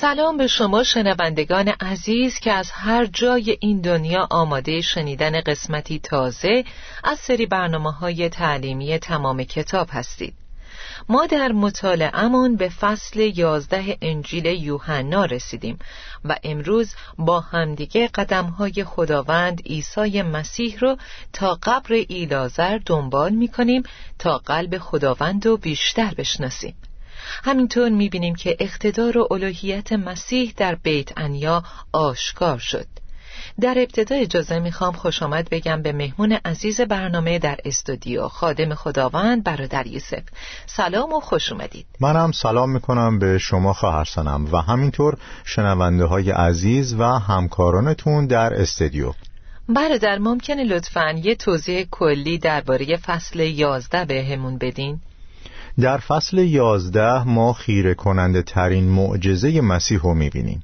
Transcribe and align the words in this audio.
سلام 0.00 0.36
به 0.36 0.46
شما 0.46 0.84
شنوندگان 0.84 1.68
عزیز 1.68 2.38
که 2.38 2.52
از 2.52 2.70
هر 2.70 3.06
جای 3.06 3.58
این 3.60 3.80
دنیا 3.80 4.28
آماده 4.30 4.80
شنیدن 4.80 5.40
قسمتی 5.40 5.98
تازه 5.98 6.64
از 7.04 7.18
سری 7.18 7.46
برنامه 7.46 7.92
های 7.92 8.28
تعلیمی 8.28 8.98
تمام 8.98 9.44
کتاب 9.44 9.88
هستید. 9.92 10.34
ما 11.08 11.26
در 11.26 11.52
مطالعهمون 11.52 12.56
به 12.56 12.68
فصل 12.68 13.32
یازده 13.38 13.98
انجیل 14.02 14.46
یوحنا 14.46 15.24
رسیدیم 15.24 15.78
و 16.24 16.36
امروز 16.44 16.94
با 17.18 17.40
همدیگه 17.40 18.08
قدمهای 18.08 18.84
خداوند 18.84 19.62
عیسی 19.66 20.22
مسیح 20.22 20.78
رو 20.78 20.96
تا 21.32 21.58
قبر 21.62 21.92
ایلازر 22.08 22.78
دنبال 22.86 23.32
می‌کنیم 23.32 23.82
تا 24.18 24.38
قلب 24.38 24.78
خداوند 24.78 25.46
رو 25.46 25.56
بیشتر 25.56 26.14
بشناسیم. 26.14 26.74
همینطور 27.44 27.88
می‌بینیم 27.88 28.34
که 28.34 28.56
اقتدار 28.60 29.18
و 29.18 29.28
الوهیت 29.30 29.92
مسیح 29.92 30.52
در 30.56 30.74
بیت 30.74 31.18
انیا 31.18 31.62
آشکار 31.92 32.58
شد. 32.58 32.86
در 33.60 33.74
ابتدا 33.78 34.16
اجازه 34.16 34.58
می‌خوام 34.58 34.92
خوش 34.92 35.22
آمد 35.22 35.48
بگم 35.50 35.82
به 35.82 35.92
مهمون 35.92 36.32
عزیز 36.32 36.80
برنامه 36.80 37.38
در 37.38 37.58
استودیو 37.64 38.28
خادم 38.28 38.74
خداوند 38.74 39.44
برادر 39.44 39.86
یوسف. 39.86 40.22
سلام 40.66 41.12
و 41.12 41.20
خوش 41.20 41.52
اومدید. 41.52 41.86
منم 42.00 42.32
سلام 42.32 42.70
می‌کنم 42.70 43.18
به 43.18 43.38
شما 43.38 43.72
خواهرسانم 43.72 44.48
و 44.52 44.56
همینطور 44.56 45.16
شنونده 45.44 46.04
های 46.04 46.30
عزیز 46.30 46.94
و 46.94 47.04
همکارانتون 47.04 48.26
در 48.26 48.54
استودیو. 48.54 49.12
برادر 49.68 50.18
ممکنه 50.18 50.64
لطفا 50.64 51.10
یه 51.22 51.34
توضیح 51.34 51.86
کلی 51.90 52.38
درباره 52.38 52.96
فصل 52.96 53.40
یازده 53.40 54.04
بهمون 54.04 54.58
بدین؟ 54.58 55.00
در 55.80 55.98
فصل 55.98 56.38
یازده 56.38 57.24
ما 57.24 57.52
خیره 57.52 57.94
کننده 57.94 58.42
ترین 58.42 58.84
معجزه 58.84 59.60
مسیح 59.60 59.98
رو 59.98 60.14
می‌بینیم. 60.14 60.62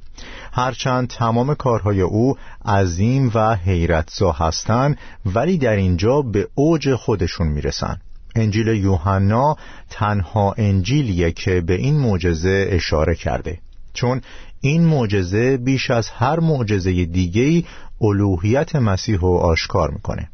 هرچند 0.53 1.09
تمام 1.09 1.55
کارهای 1.55 2.00
او 2.00 2.36
عظیم 2.64 3.31
و 3.34 3.56
حیرتزا 3.56 4.33
هستند 4.33 4.98
ولی 5.27 5.59
در 5.59 5.77
اینجا 5.77 6.22
به 6.22 6.48
اوج 6.55 6.94
خودشون 6.94 7.49
می‌رسن. 7.49 8.00
انجیل 8.34 8.66
یوحنا 8.66 9.56
تنها 9.91 10.54
انجیلیه 10.59 11.33
که 11.33 11.60
به 11.60 11.75
این 11.75 11.98
معجزه 11.98 12.66
اشاره 12.71 13.15
کرده. 13.15 13.59
چون 13.93 14.21
این 14.60 14.84
معجزه 14.84 15.56
بیش 15.56 15.91
از 15.91 16.09
هر 16.09 16.41
معجزه 16.41 17.04
دیگه‌ای 17.04 17.65
الوهیت 18.00 18.77
مسیح 18.77 19.19
رو 19.19 19.28
آشکار 19.28 19.91
می‌کنه. 19.91 20.28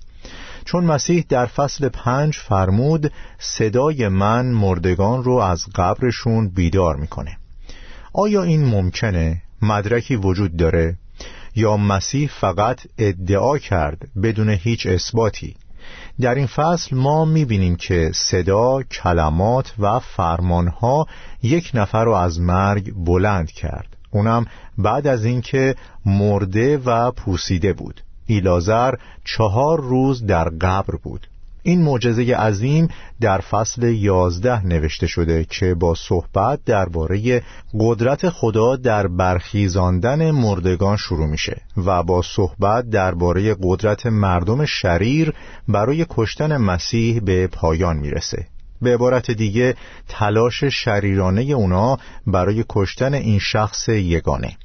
چون 0.65 0.85
مسیح 0.85 1.25
در 1.29 1.47
فصل 1.47 1.89
پنج 1.89 2.37
فرمود 2.37 3.13
صدای 3.39 4.09
من 4.09 4.47
مردگان 4.47 5.25
رو 5.25 5.33
از 5.33 5.67
قبرشون 5.75 6.49
بیدار 6.49 6.97
می‌کنه. 6.97 7.37
آیا 8.13 8.43
این 8.43 8.65
ممکنه؟ 8.65 9.43
مدرکی 9.63 10.17
وجود 10.17 10.57
داره؟ 10.57 10.97
یا 11.57 11.77
مسیح 11.77 12.31
فقط 12.41 12.81
ادعا 12.99 13.59
کرد 13.59 14.09
بدون 14.23 14.49
هیچ 14.49 14.87
اثباتی؟ 14.87 15.57
در 16.21 16.35
این 16.35 16.47
فصل 16.47 16.97
ما 16.97 17.25
می‌بینیم 17.25 17.77
که 17.77 18.11
صدا، 18.15 18.83
کلمات 18.83 19.73
و 19.79 19.99
فرمانها 19.99 21.07
یک 21.43 21.71
نفر 21.75 22.05
رو 22.05 22.13
از 22.13 22.41
مرگ 22.41 22.95
بلند 22.95 23.51
کرد. 23.51 23.97
اونم 24.11 24.47
بعد 24.79 25.07
از 25.07 25.25
اینکه 25.25 25.75
مرده 26.07 26.79
و 26.79 27.11
پوسیده 27.11 27.73
بود. 27.73 28.01
ایلازر 28.33 28.95
چهار 29.25 29.81
روز 29.81 30.27
در 30.27 30.49
قبر 30.49 30.97
بود. 31.03 31.27
این 31.63 31.83
معجزه 31.83 32.37
عظیم 32.37 32.89
در 33.21 33.39
فصل 33.39 33.83
یازده 33.83 34.67
نوشته 34.67 35.07
شده 35.07 35.45
که 35.45 35.75
با 35.75 35.95
صحبت 35.95 36.61
درباره 36.67 37.43
قدرت 37.81 38.29
خدا 38.29 38.77
در 38.77 39.07
برخیزاندن 39.07 40.31
مردگان 40.31 40.97
شروع 40.97 41.27
میشه 41.27 41.61
و 41.77 42.03
با 42.03 42.23
صحبت 42.23 42.91
درباره 42.91 43.57
قدرت 43.63 44.07
مردم 44.07 44.65
شریر 44.65 45.33
برای 45.69 46.07
کشتن 46.09 46.57
مسیح 46.57 47.21
به 47.21 47.47
پایان 47.47 47.97
می‌رسه. 47.97 48.47
به 48.83 48.95
عبارت 48.95 49.31
دیگه 49.31 49.75
تلاش 50.09 50.65
شریرانه 50.65 51.43
اونا 51.43 51.97
برای 52.27 52.65
کشتن 52.69 53.15
این 53.15 53.39
شخص 53.39 53.89
یگانه. 53.89 54.57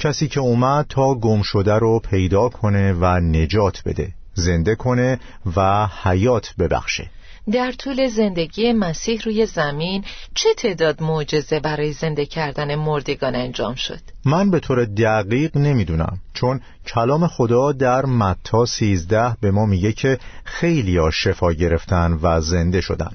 کسی 0.00 0.28
که 0.28 0.40
اومد 0.40 0.86
تا 0.88 1.14
گم 1.14 1.42
شده 1.42 1.74
رو 1.74 2.00
پیدا 2.10 2.48
کنه 2.48 2.92
و 2.92 3.04
نجات 3.20 3.82
بده 3.86 4.08
زنده 4.34 4.74
کنه 4.74 5.20
و 5.56 5.88
حیات 6.02 6.54
ببخشه. 6.58 7.10
در 7.52 7.72
طول 7.72 8.08
زندگی 8.08 8.72
مسیح 8.72 9.20
روی 9.24 9.46
زمین 9.46 10.04
چه 10.34 10.48
تعداد 10.56 11.02
معجزه 11.02 11.60
برای 11.60 11.92
زنده 11.92 12.26
کردن 12.26 12.74
مردگان 12.74 13.34
انجام 13.34 13.74
شد؟ 13.74 14.00
من 14.24 14.50
به 14.50 14.60
طور 14.60 14.84
دقیق 14.84 15.56
نمی‌دونم 15.56 16.18
چون 16.34 16.60
کلام 16.86 17.26
خدا 17.26 17.72
در 17.72 18.06
متا 18.06 18.66
سیزده 18.66 19.36
به 19.40 19.50
ما 19.50 19.66
میگه 19.66 19.92
که 19.92 20.18
خیلی 20.44 20.96
ها 20.96 21.10
شفا 21.10 21.52
گرفتن 21.52 22.18
و 22.22 22.40
زنده 22.40 22.80
شدن. 22.80 23.12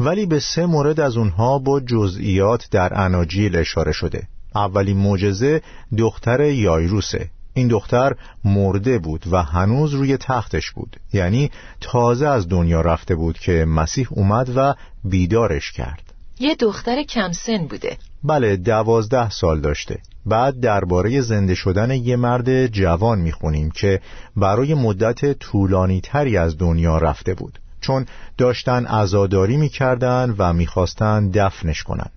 ولی 0.00 0.26
به 0.26 0.40
سه 0.40 0.66
مورد 0.66 1.00
از 1.00 1.16
اونها 1.16 1.58
با 1.58 1.80
جزئیات 1.80 2.68
در 2.70 3.00
اناجیل 3.00 3.56
اشاره 3.56 3.92
شده. 3.92 4.28
اولین 4.54 4.96
معجزه 4.96 5.62
دختر 5.98 6.40
یایروسه. 6.40 7.30
این 7.54 7.68
دختر 7.68 8.12
مرده 8.44 8.98
بود 8.98 9.24
و 9.30 9.42
هنوز 9.42 9.94
روی 9.94 10.16
تختش 10.16 10.70
بود. 10.70 10.96
یعنی 11.12 11.50
تازه 11.80 12.28
از 12.28 12.48
دنیا 12.48 12.80
رفته 12.80 13.14
بود 13.14 13.38
که 13.38 13.64
مسیح 13.64 14.06
اومد 14.10 14.52
و 14.56 14.74
بیدارش 15.04 15.72
کرد. 15.72 16.02
یه 16.38 16.54
دختر 16.54 17.02
کم 17.02 17.32
سن 17.32 17.66
بوده. 17.66 17.96
بله 18.24 18.56
دوازده 18.56 19.30
سال 19.30 19.60
داشته. 19.60 19.98
بعد 20.26 20.60
درباره 20.60 21.20
زنده 21.20 21.54
شدن 21.54 21.90
یه 21.90 22.16
مرد 22.16 22.66
جوان 22.66 23.18
می‌خونیم 23.18 23.70
که 23.70 24.00
برای 24.36 24.74
مدت 24.74 25.32
طولانی 25.32 26.00
تری 26.00 26.36
از 26.36 26.58
دنیا 26.58 26.98
رفته 26.98 27.34
بود. 27.34 27.58
چون 27.80 28.06
داشتن 28.38 28.86
عزاداری 28.86 29.56
می‌کردن 29.56 30.34
و 30.38 30.52
می‌خواستن 30.52 31.28
دفنش 31.28 31.82
کنن. 31.82 32.10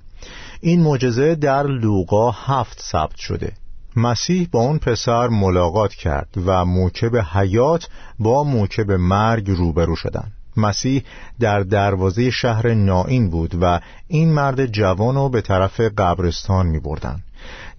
این 0.61 0.83
معجزه 0.83 1.35
در 1.35 1.63
لوقا 1.63 2.31
هفت 2.31 2.81
ثبت 2.81 3.15
شده 3.15 3.51
مسیح 3.95 4.47
با 4.51 4.59
اون 4.59 4.77
پسر 4.77 5.27
ملاقات 5.27 5.93
کرد 5.93 6.29
و 6.45 6.65
موکب 6.65 7.17
حیات 7.17 7.89
با 8.19 8.43
موکب 8.43 8.91
مرگ 8.91 9.49
روبرو 9.49 9.95
شدند. 9.95 10.31
مسیح 10.57 11.03
در 11.39 11.59
دروازه 11.59 12.31
شهر 12.31 12.73
نائین 12.73 13.29
بود 13.29 13.55
و 13.61 13.79
این 14.07 14.33
مرد 14.33 14.65
جوان 14.65 15.15
رو 15.15 15.29
به 15.29 15.41
طرف 15.41 15.79
قبرستان 15.79 16.67
می 16.67 16.79
بردن. 16.79 17.19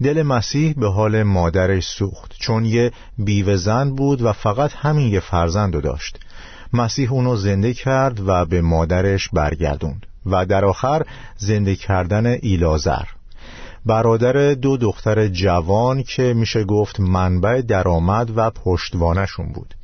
دل 0.02 0.22
مسیح 0.22 0.74
به 0.76 0.88
حال 0.88 1.22
مادرش 1.22 1.86
سوخت 1.86 2.36
چون 2.38 2.64
یه 2.64 2.92
بیوه 3.18 3.56
زن 3.56 3.94
بود 3.94 4.22
و 4.22 4.32
فقط 4.32 4.72
همین 4.74 5.08
یه 5.08 5.20
فرزند 5.20 5.74
رو 5.74 5.80
داشت 5.80 6.18
مسیح 6.72 7.12
اونو 7.12 7.36
زنده 7.36 7.74
کرد 7.74 8.28
و 8.28 8.44
به 8.44 8.60
مادرش 8.60 9.28
برگردوند 9.28 10.06
و 10.26 10.46
در 10.46 10.64
آخر 10.64 11.02
زنده 11.36 11.76
کردن 11.76 12.26
ایلازر. 12.26 13.04
برادر 13.86 14.54
دو 14.54 14.76
دختر 14.76 15.28
جوان 15.28 16.02
که 16.02 16.34
میشه 16.36 16.64
گفت 16.64 17.00
منبع 17.00 17.60
درآمد 17.60 18.32
و 18.36 18.50
پشتوانشون 18.50 19.52
بود. 19.52 19.74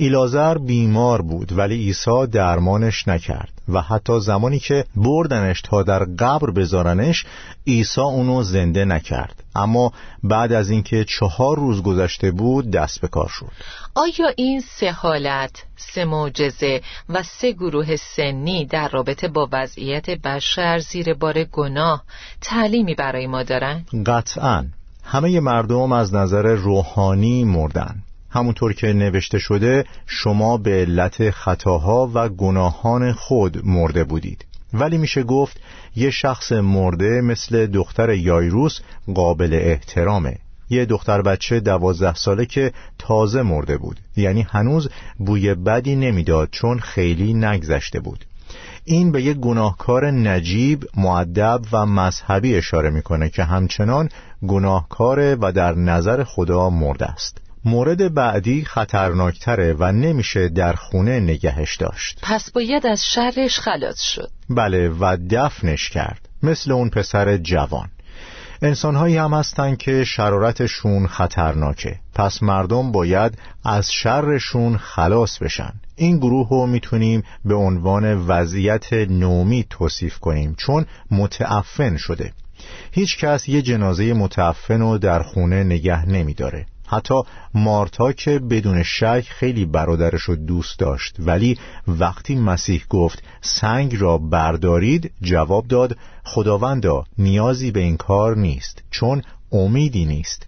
ایلازر 0.00 0.58
بیمار 0.58 1.22
بود 1.22 1.52
ولی 1.58 1.74
عیسی 1.74 2.26
درمانش 2.32 3.08
نکرد 3.08 3.52
و 3.68 3.80
حتی 3.82 4.20
زمانی 4.20 4.58
که 4.58 4.84
بردنش 4.96 5.60
تا 5.60 5.82
در 5.82 6.04
قبر 6.04 6.50
بذارنش 6.50 7.24
عیسی 7.66 8.00
اونو 8.00 8.42
زنده 8.42 8.84
نکرد. 8.84 9.44
اما 9.54 9.92
بعد 10.22 10.52
از 10.52 10.70
اینکه 10.70 11.04
چهار 11.04 11.56
روز 11.56 11.82
گذشته 11.82 12.30
بود 12.30 12.70
دست 12.70 13.00
به 13.00 13.08
کار 13.08 13.28
شد. 13.28 13.50
آیا 13.94 14.32
این 14.36 14.60
سه 14.60 14.92
حالت، 14.92 15.64
سه 15.76 16.04
معجزه 16.04 16.80
و 17.08 17.22
سه 17.22 17.52
گروه 17.52 17.96
سنی 17.96 18.66
در 18.66 18.88
رابطه 18.88 19.28
با 19.28 19.48
وضعیت 19.52 20.10
بشر 20.10 20.78
زیر 20.78 21.14
بار 21.14 21.44
گناه 21.44 22.02
تعلیمی 22.40 22.94
برای 22.94 23.26
ما 23.26 23.42
دارند؟ 23.42 23.88
قطعا. 24.06 24.66
همه 25.04 25.40
مردم 25.40 25.92
از 25.92 26.14
نظر 26.14 26.42
روحانی 26.42 27.44
مردن 27.44 28.02
همونطور 28.30 28.72
که 28.72 28.92
نوشته 28.92 29.38
شده 29.38 29.84
شما 30.06 30.56
به 30.56 30.70
علت 30.70 31.30
خطاها 31.30 32.10
و 32.14 32.28
گناهان 32.28 33.12
خود 33.12 33.66
مرده 33.66 34.04
بودید. 34.04 34.44
ولی 34.72 34.98
میشه 34.98 35.22
گفت 35.22 35.60
یه 35.96 36.10
شخص 36.10 36.52
مرده 36.52 37.20
مثل 37.20 37.66
دختر 37.66 38.10
یایروس 38.10 38.80
قابل 39.14 39.58
احترامه. 39.62 40.36
یه 40.70 40.84
دختر 40.84 41.22
بچه 41.22 41.60
دوازده 41.60 42.14
ساله 42.14 42.46
که 42.46 42.72
تازه 42.98 43.42
مرده 43.42 43.76
بود. 43.76 44.00
یعنی 44.16 44.46
هنوز 44.50 44.88
بوی 45.18 45.54
بدی 45.54 45.96
نمی‌داد 45.96 46.48
چون 46.52 46.78
خیلی 46.78 47.34
نگذشته 47.34 48.00
بود. 48.00 48.24
این 48.84 49.12
به 49.12 49.22
یک 49.22 49.36
گناهکار 49.36 50.10
نجیب، 50.10 50.88
معدب 50.96 51.60
و 51.72 51.86
مذهبی 51.86 52.56
اشاره 52.56 52.90
می‌کنه 52.90 53.28
که 53.28 53.44
همچنان 53.44 54.08
گناهکاره 54.48 55.36
و 55.40 55.52
در 55.52 55.74
نظر 55.74 56.24
خدا 56.24 56.70
مرده 56.70 57.06
است. 57.06 57.49
مورد 57.64 58.14
بعدی 58.14 58.64
خطرناکتره 58.64 59.76
و 59.78 59.92
نمیشه 59.92 60.48
در 60.48 60.72
خونه 60.72 61.20
نگهش 61.20 61.76
داشت. 61.76 62.18
پس 62.22 62.50
باید 62.50 62.86
از 62.86 63.04
شرش 63.04 63.58
خلاص 63.58 64.00
شد. 64.00 64.30
بله 64.50 64.88
و 64.88 65.16
دفنش 65.30 65.90
کرد 65.90 66.28
مثل 66.42 66.72
اون 66.72 66.90
پسر 66.90 67.36
جوان. 67.36 67.88
انسانهایی 68.62 69.16
هم 69.16 69.34
هستن 69.34 69.76
که 69.76 70.04
شرارتشون 70.04 71.06
خطرناکه. 71.06 71.96
پس 72.14 72.42
مردم 72.42 72.92
باید 72.92 73.38
از 73.64 73.92
شرشون 73.92 74.76
خلاص 74.76 75.38
بشن. 75.38 75.72
این 75.96 76.18
گروه 76.18 76.48
رو 76.50 76.66
می‌تونیم 76.66 77.22
به 77.44 77.54
عنوان 77.54 78.26
وضعیت 78.26 78.92
نومی 78.92 79.66
توصیف 79.70 80.18
کنیم 80.18 80.54
چون 80.58 80.86
متعفن 81.10 81.96
شده. 81.96 82.32
هیچ 82.92 83.18
کس 83.18 83.48
یه 83.48 83.62
جنازه 83.62 84.12
متعفن 84.12 84.80
رو 84.80 84.98
در 84.98 85.22
خونه 85.22 85.64
نگه 85.64 86.08
نمیداره. 86.08 86.66
حتی 86.90 87.22
مارتا 87.54 88.12
که 88.12 88.38
بدون 88.38 88.82
شک 88.82 89.24
خیلی 89.28 89.64
برادرش 89.64 90.22
رو 90.22 90.36
دوست 90.36 90.78
داشت. 90.78 91.16
ولی 91.18 91.58
وقتی 91.88 92.34
مسیح 92.34 92.84
گفت 92.88 93.22
سنگ 93.40 93.96
را 94.00 94.18
بردارید 94.18 95.12
جواب 95.22 95.66
داد 95.66 95.96
خداوندا 96.24 97.04
نیازی 97.18 97.70
به 97.70 97.80
این 97.80 97.96
کار 97.96 98.36
نیست 98.36 98.82
چون 98.90 99.22
امیدی 99.52 100.04
نیست. 100.04 100.46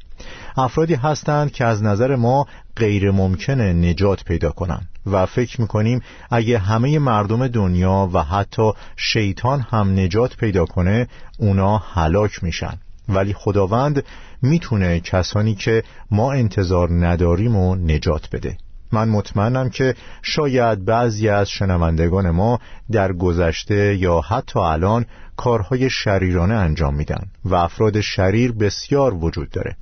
افرادی 0.56 0.94
هستند 0.94 1.52
که 1.52 1.64
از 1.64 1.82
نظر 1.82 2.16
ما 2.16 2.46
غیر 2.76 3.10
ممکنه 3.10 3.72
نجات 3.72 4.24
پیدا 4.24 4.50
کنند. 4.50 4.88
و 5.06 5.26
فکر 5.26 5.60
می‌کنیم 5.60 6.00
اگه 6.30 6.58
همه 6.58 6.98
مردم 6.98 7.48
دنیا 7.48 8.10
و 8.12 8.22
حتی 8.22 8.72
شیطان 8.96 9.60
هم 9.60 10.00
نجات 10.00 10.36
پیدا 10.36 10.66
کنه 10.66 11.08
اونا 11.38 11.78
هلاک 11.78 12.44
میشن. 12.44 12.78
ولی 13.08 13.32
خداوند 13.32 14.04
می‌تونه 14.42 15.00
کسانی 15.00 15.54
که 15.54 15.82
ما 16.10 16.32
انتظار 16.32 17.06
نداریم 17.06 17.56
و 17.56 17.74
نجات 17.74 18.28
بده. 18.32 18.56
من 18.92 19.08
مطمئنم 19.08 19.70
که 19.70 19.94
شاید 20.22 20.84
بعضی 20.84 21.28
از 21.28 21.50
شنوندگان 21.50 22.30
ما 22.30 22.58
در 22.92 23.12
گذشته 23.12 23.96
یا 23.96 24.20
حتی 24.20 24.58
الان 24.58 25.06
کارهای 25.36 25.90
شریرانه 25.90 26.54
انجام 26.54 26.94
میدن 26.94 27.26
و 27.44 27.54
افراد 27.54 28.00
شریر 28.00 28.52
بسیار 28.52 29.14
وجود 29.14 29.50
داره. 29.50 29.76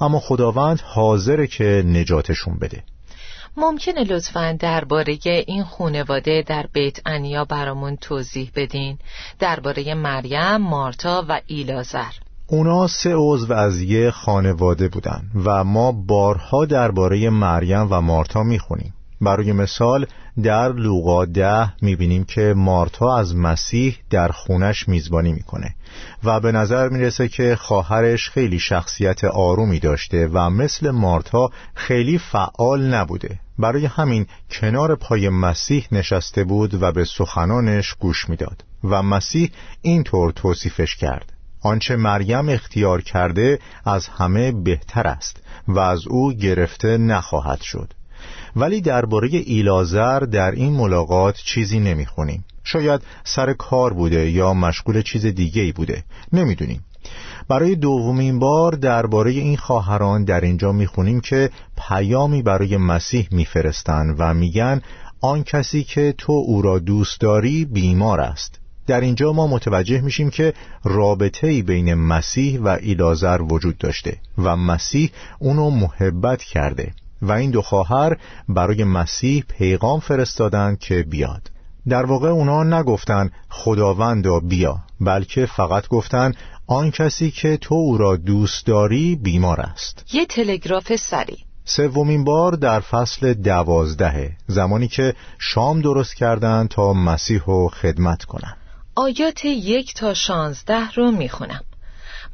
اما 0.00 0.20
خداوند 0.20 0.80
حاضره 0.80 1.46
که 1.46 1.84
نجاتشون 1.86 2.58
بده. 2.58 2.82
ممکنه 3.56 4.04
لطفا 4.04 4.56
درباره 4.60 5.18
این 5.24 5.64
خونواده 5.64 6.44
در 6.46 6.66
بیت 6.72 7.00
انیا 7.06 7.44
برامون 7.44 7.96
توضیح 7.96 8.50
بدین. 8.54 8.98
درباره 9.38 9.94
مریم، 9.94 10.56
مارتا 10.56 11.24
و 11.28 11.40
ایلازر 11.46 12.12
اونا 12.46 12.86
سه 12.86 13.14
عضو 13.16 13.52
از 13.52 13.80
یه 13.80 14.10
خانواده 14.10 14.88
بودن 14.88 15.30
و 15.44 15.64
ما 15.64 15.92
بارها 15.92 16.64
درباره 16.64 17.30
مریم 17.30 17.86
و 17.90 18.00
مارتا 18.00 18.42
می‌خونیم. 18.42 18.94
برای 19.20 19.52
مثال 19.52 20.06
در 20.42 20.72
لوقا 20.72 21.24
ده 21.24 21.82
می‌بینیم 21.82 22.24
که 22.24 22.54
مارتا 22.56 23.18
از 23.18 23.36
مسیح 23.36 23.98
در 24.10 24.28
خونش 24.28 24.88
میزبانی 24.88 25.32
می‌کنه 25.32 25.74
و 26.24 26.40
به 26.40 26.52
نظر 26.52 26.88
می‌رسه 26.88 27.28
که 27.28 27.56
خواهرش 27.56 28.30
خیلی 28.30 28.58
شخصیت 28.58 29.24
آرومی 29.24 29.78
داشته 29.78 30.28
و 30.32 30.50
مثل 30.50 30.90
مارتا 30.90 31.50
خیلی 31.74 32.18
فعال 32.18 32.94
نبوده. 32.94 33.40
برای 33.58 33.86
همین 33.86 34.26
کنار 34.50 34.96
پای 34.96 35.28
مسیح 35.28 35.86
نشسته 35.92 36.44
بود 36.44 36.82
و 36.82 36.92
به 36.92 37.04
سخنانش 37.04 37.94
گوش 37.94 38.28
می‌داد 38.28 38.64
و 38.84 39.02
مسیح 39.02 39.50
اینطور 39.82 40.32
توصیفش 40.32 40.96
کرد. 40.96 41.33
آنچه 41.64 41.96
مریم 41.96 42.48
اختیار 42.48 43.00
کرده 43.00 43.58
از 43.84 44.08
همه 44.08 44.52
بهتر 44.52 45.06
است 45.06 45.42
و 45.68 45.78
از 45.78 46.06
او 46.06 46.32
گرفته 46.32 46.98
نخواهد 46.98 47.60
شد. 47.60 47.92
ولی 48.56 48.80
درباره 48.80 49.28
ایلازر 49.28 50.18
در 50.18 50.50
این 50.50 50.72
ملاقات 50.72 51.36
چیزی 51.36 51.80
نمی‌خونیم. 51.80 52.44
شاید 52.64 53.02
سر 53.24 53.52
کار 53.52 53.92
بوده 53.92 54.30
یا 54.30 54.54
مشغول 54.54 55.02
چیز 55.02 55.26
دیگه 55.26 55.62
ای 55.62 55.72
بوده. 55.72 56.04
نمی‌دونیم. 56.32 56.84
برای 57.48 57.74
دومین 57.74 58.38
بار 58.38 58.72
درباره 58.72 59.30
این 59.30 59.56
خواهران 59.56 60.24
در 60.24 60.40
اینجا 60.40 60.72
می‌خونیم 60.72 61.20
که 61.20 61.50
پیامی 61.88 62.42
برای 62.42 62.76
مسیح 62.76 63.28
میفرستند 63.30 64.16
و 64.18 64.34
میگن 64.34 64.80
آن 65.20 65.42
کسی 65.42 65.84
که 65.84 66.14
تو 66.18 66.32
او 66.32 66.62
را 66.62 66.78
دوست 66.78 67.20
داری 67.20 67.64
بیمار 67.64 68.20
است. 68.20 68.63
در 68.86 69.00
اینجا 69.00 69.32
ما 69.32 69.46
متوجه 69.46 70.00
میشیم 70.00 70.30
که 70.30 70.54
رابطه 70.84 71.62
بین 71.62 71.94
مسیح 71.94 72.60
و 72.60 72.68
ایلازر 72.68 73.42
وجود 73.42 73.78
داشته 73.78 74.18
و 74.38 74.56
مسیح 74.56 75.10
اونو 75.38 75.70
محبت 75.70 76.42
کرده 76.42 76.92
و 77.22 77.32
این 77.32 77.50
دو 77.50 77.62
خواهر 77.62 78.16
برای 78.48 78.84
مسیح 78.84 79.44
پیغام 79.48 80.00
فرستادند 80.00 80.78
که 80.78 81.02
بیاد. 81.02 81.50
در 81.88 82.06
واقع 82.06 82.28
اونا 82.28 82.62
نگفتن 82.62 83.30
خداوندا 83.48 84.40
بیا 84.40 84.78
بلکه 85.00 85.46
فقط 85.46 85.88
گفتن 85.88 86.32
آن 86.66 86.90
کسی 86.90 87.30
که 87.30 87.56
تو 87.56 87.74
او 87.74 87.98
را 87.98 88.16
دوست 88.16 88.66
داری 88.66 89.16
بیمار 89.16 89.60
است. 89.60 90.04
یه 90.12 90.26
تلگراف 90.26 90.96
سری 90.96 91.36
سومین 91.64 92.24
بار 92.24 92.52
در 92.52 92.80
فصل 92.80 93.34
دوازدهه 93.34 94.36
زمانی 94.46 94.88
که 94.88 95.14
شام 95.38 95.80
درست 95.80 96.14
کردند 96.14 96.68
تا 96.68 96.92
مسیح 96.92 97.40
رو 97.46 97.68
خدمت 97.68 98.24
کنند 98.24 98.56
آیات 98.96 99.44
یک 99.44 99.94
تا 99.94 100.14
شانزده 100.14 100.90
رو 100.90 101.10
می‌خونم. 101.10 101.64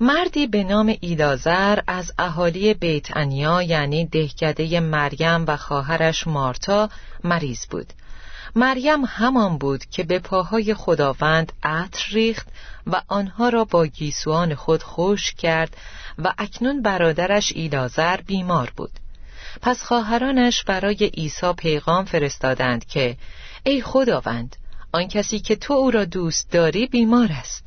مردی 0.01 0.47
به 0.47 0.65
نام 0.65 0.97
ایلازر 1.01 1.79
از 1.87 2.13
اهالی 2.19 2.75
بیت 2.75 3.17
انیا 3.17 3.63
یعنی 3.63 4.07
دهکده 4.07 4.81
مریم 4.81 5.45
و 5.47 5.57
خواهرش 5.57 6.27
مارتا 6.27 6.89
مریض 7.25 7.67
بود. 7.67 7.87
مریم 8.57 9.05
همان 9.05 9.59
بود 9.59 9.85
که 9.85 10.03
به 10.03 10.19
پاهای 10.19 10.75
خداوند 10.75 11.53
عطر 11.63 12.05
ریخت 12.13 12.49
و 12.87 13.03
آنها 13.09 13.49
را 13.49 13.65
با 13.65 13.87
گیسوان 13.87 14.55
خود 14.55 14.83
خوش 14.83 15.33
کرد 15.33 15.77
و 16.19 16.33
اکنون 16.39 16.83
برادرش 16.83 17.53
ایلازر 17.53 18.17
بیمار 18.17 18.73
بود. 18.77 18.93
پس 19.63 19.83
خواهرانش 19.83 20.65
برای 20.65 21.11
عیسی 21.17 21.53
پیغام 21.53 22.05
فرستادند 22.05 22.85
که 22.85 23.17
ای 23.65 23.83
خداوند 23.83 24.57
آن 24.93 25.09
کسی 25.09 25.39
که 25.39 25.57
تو 25.57 25.75
او 25.75 25.91
را 25.91 26.05
دوست 26.05 26.51
داری 26.51 26.87
بیمار 26.87 27.29
است. 27.33 27.67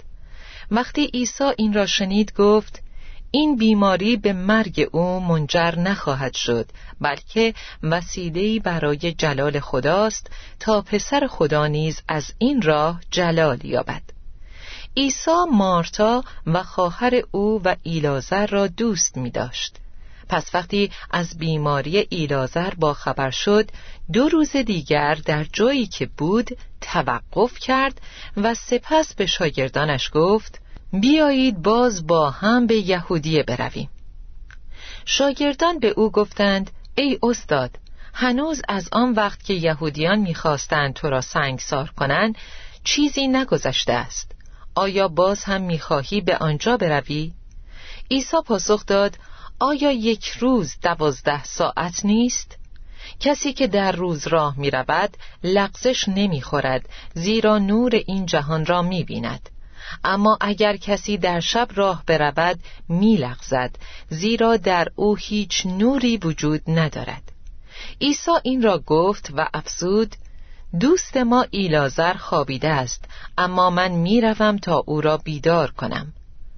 وقتی 0.72 1.06
عیسی 1.14 1.44
این 1.58 1.74
را 1.74 1.86
شنید 1.86 2.34
گفت 2.34 2.84
این 3.32 3.56
بیماری 3.56 4.16
به 4.16 4.34
مرگ 4.34 4.90
او 4.92 5.20
منجر 5.20 5.76
نخواهد 5.80 6.34
شد 6.34 6.70
بلکه 7.02 7.54
وسیله‌ای 7.84 8.60
برای 8.60 9.14
جلال 9.14 9.60
خداست 9.60 10.32
تا 10.60 10.82
پسر 10.82 11.28
خدا 11.28 11.68
نیز 11.68 12.02
از 12.08 12.34
این 12.38 12.62
راه 12.62 13.02
جلال 13.12 13.66
یابد. 13.66 14.02
عیسی 14.98 15.46
مارتا 15.52 16.24
و 16.46 16.64
خواهر 16.64 17.22
او 17.32 17.62
و 17.64 17.76
ایلازر 17.84 18.48
را 18.48 18.68
دوست 18.68 19.18
می 19.18 19.30
داشت 19.30 19.80
پس 20.34 20.56
وقتی 20.56 20.92
از 21.12 21.38
بیماری 21.38 22.08
ایلازر 22.10 22.70
با 22.70 22.94
خبر 22.94 23.30
شد 23.30 23.70
دو 24.14 24.30
روز 24.30 24.56
دیگر 24.56 25.16
در 25.26 25.44
جایی 25.44 25.88
که 25.88 26.06
بود 26.18 26.58
توقف 26.82 27.60
کرد 27.60 28.02
و 28.38 28.54
سپس 28.54 29.14
به 29.14 29.26
شاگردانش 29.26 30.10
گفت 30.14 30.62
بیایید 30.94 31.62
باز 31.62 32.08
با 32.08 32.30
هم 32.30 32.68
به 32.68 32.76
یهودیه 32.76 33.44
برویم 33.44 33.90
شاگردان 35.06 35.80
به 35.80 35.88
او 35.90 36.12
گفتند 36.12 36.72
ای 36.96 37.20
استاد 37.24 37.72
هنوز 38.14 38.62
از 38.70 38.90
آن 38.92 39.12
وقت 39.14 39.44
که 39.44 39.54
یهودیان 39.54 40.20
می‌خواستند 40.20 40.94
تو 40.94 41.10
را 41.10 41.22
سنگسار 41.22 41.90
کنند 41.98 42.36
چیزی 42.84 43.28
نگذشته 43.28 43.94
است 43.94 44.32
آیا 44.76 45.08
باز 45.08 45.44
هم 45.44 45.62
می‌خواهی 45.62 46.22
به 46.22 46.38
آنجا 46.38 46.78
بروی؟ 46.78 47.34
عیسی 48.12 48.38
پاسخ 48.46 48.86
داد 48.86 49.18
آیا 49.60 49.92
یک 49.92 50.28
روز 50.28 50.76
دوازده 50.82 51.44
ساعت 51.44 52.06
نیست؟ 52.06 52.58
کسی 53.20 53.54
که 53.54 53.68
در 53.68 53.92
روز 53.92 54.28
راه 54.28 54.60
می 54.60 54.72
رود 54.72 55.18
لغزش 55.44 56.10
نمی 56.10 56.42
خورد 56.42 56.90
زیرا 57.14 57.58
نور 57.58 57.96
این 57.96 58.26
جهان 58.26 58.66
را 58.66 58.82
می 58.82 59.04
بیند 59.04 59.50
اما 60.04 60.38
اگر 60.42 60.78
کسی 60.78 61.18
در 61.18 61.40
شب 61.40 61.68
راه 61.76 62.04
برود 62.08 62.60
می 62.90 63.16
لغزد 63.16 63.76
زیرا 64.10 64.58
در 64.58 64.88
او 64.96 65.16
هیچ 65.16 65.66
نوری 65.66 66.18
وجود 66.18 66.62
ندارد. 66.68 67.24
عیسی 68.02 68.32
این 68.44 68.62
را 68.62 68.80
گفت 68.80 69.32
و 69.38 69.48
افزود 69.54 70.16
دوست 70.80 71.18
ما 71.18 71.46
ایلازر 71.52 72.14
خوابیده 72.14 72.70
است 72.70 73.06
اما 73.38 73.70
من 73.70 73.92
می‌روم 73.92 74.58
تا 74.58 74.84
او 74.86 75.02
را 75.02 75.18
بیدار 75.18 75.72
کنم. 75.72 76.14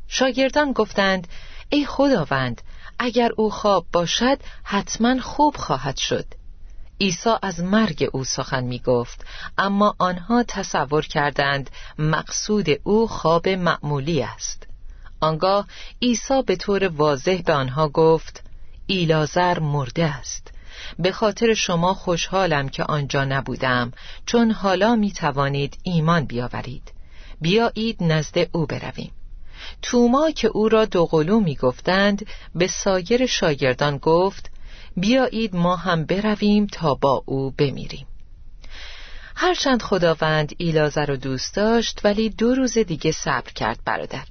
شاگردان 0.07 0.71
گفتند 0.71 1.27
ای 1.69 1.85
خداوند 1.85 2.61
اگر 2.99 3.29
او 3.37 3.49
خواب 3.49 3.85
باشد 3.91 4.37
حتما 4.63 5.21
خوب 5.21 5.57
خواهد 5.57 5.97
شد. 5.97 6.25
عیسی 7.01 7.29
از 7.41 7.59
مرگ 7.59 8.09
او 8.13 8.23
سخن 8.23 8.63
می 8.63 8.79
گفت 8.79 9.25
اما 9.57 9.95
آنها 9.97 10.43
تصور 10.43 11.05
کردند 11.05 11.69
مقصود 11.99 12.67
او 12.83 13.07
خواب 13.07 13.49
معمولی 13.49 14.23
است. 14.23 14.67
آنگاه 15.19 15.67
عیسی 16.01 16.41
به 16.45 16.55
طور 16.55 16.87
واضح 16.87 17.41
به 17.45 17.53
آنها 17.53 17.89
گفت 17.89 18.43
ایلازر 18.87 19.59
مرده 19.59 20.05
است. 20.05 20.51
به 20.99 21.11
خاطر 21.11 21.53
شما 21.53 21.93
خوشحالم 21.93 22.69
که 22.69 22.83
آنجا 22.83 23.25
نبودم 23.25 23.91
چون 24.25 24.51
حالا 24.51 24.95
می 24.95 25.11
توانید 25.11 25.77
ایمان 25.83 26.25
بیاورید. 26.25 26.91
بیایید 27.41 28.03
نزد 28.03 28.37
او 28.51 28.65
برویم. 28.65 29.11
توما 29.81 30.31
که 30.31 30.47
او 30.47 30.69
را 30.69 30.85
دوقلو 30.85 31.39
می 31.39 31.55
گفتند 31.55 32.25
به 32.55 32.67
سایر 32.67 33.25
شاگردان 33.25 33.97
گفت 33.97 34.51
بیایید 34.97 35.55
ما 35.55 35.75
هم 35.75 36.05
برویم 36.05 36.67
تا 36.67 36.93
با 36.93 37.23
او 37.25 37.51
بمیریم. 37.51 38.07
هرچند 39.35 39.81
خداوند 39.81 40.53
ایلازر 40.57 41.05
رو 41.05 41.17
دوست 41.17 41.55
داشت 41.55 42.01
ولی 42.03 42.29
دو 42.29 42.55
روز 42.55 42.77
دیگه 42.77 43.11
صبر 43.11 43.51
کرد 43.51 43.79
برادر. 43.85 44.23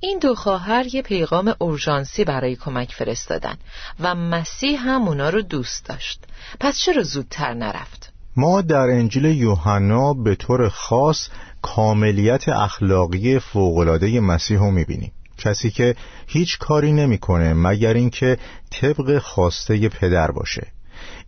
این 0.00 0.18
دو 0.18 0.34
خواهر 0.34 0.86
یه 0.94 1.02
پیغام 1.02 1.54
اورژانسی 1.58 2.24
برای 2.24 2.56
کمک 2.56 2.92
فرستادن 2.92 3.56
و 4.00 4.14
مسیح 4.14 4.80
هم 4.80 5.08
اونا 5.08 5.28
رو 5.28 5.42
دوست 5.42 5.86
داشت. 5.86 6.20
پس 6.60 6.78
چرا 6.78 7.02
زودتر 7.02 7.54
نرفت؟ 7.54 8.09
ما 8.36 8.60
در 8.60 8.90
انجیل 8.90 9.24
یوحنا 9.24 10.14
به 10.14 10.34
طور 10.34 10.68
خاص 10.68 11.28
کاملیت 11.62 12.48
اخلاقی 12.48 13.38
فوقالعاده 13.38 14.20
مسیح 14.20 14.58
رو 14.58 14.70
می‌بینیم. 14.70 15.12
کسی 15.38 15.70
که 15.70 15.94
هیچ 16.26 16.58
کاری 16.58 16.92
نمی‌کنه 16.92 17.54
مگر 17.54 17.94
اینکه 17.94 18.38
طبق 18.70 19.18
خواسته 19.18 19.88
پدر 19.88 20.30
باشه. 20.30 20.66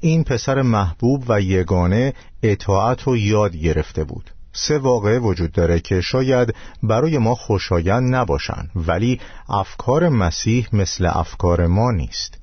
این 0.00 0.24
پسر 0.24 0.62
محبوب 0.62 1.24
و 1.28 1.40
یگانه 1.40 2.14
اطاعت 2.42 3.08
و 3.08 3.16
یاد 3.16 3.56
گرفته 3.56 4.04
بود. 4.04 4.30
سه 4.52 4.78
واقعه 4.78 5.18
وجود 5.18 5.52
داره 5.52 5.80
که 5.80 6.00
شاید 6.00 6.54
برای 6.82 7.18
ما 7.18 7.34
خوشایند 7.34 8.14
نباشند 8.14 8.70
ولی 8.76 9.20
افکار 9.48 10.08
مسیح 10.08 10.68
مثل 10.72 11.08
افکار 11.12 11.66
ما 11.66 11.90
نیست. 11.90 12.41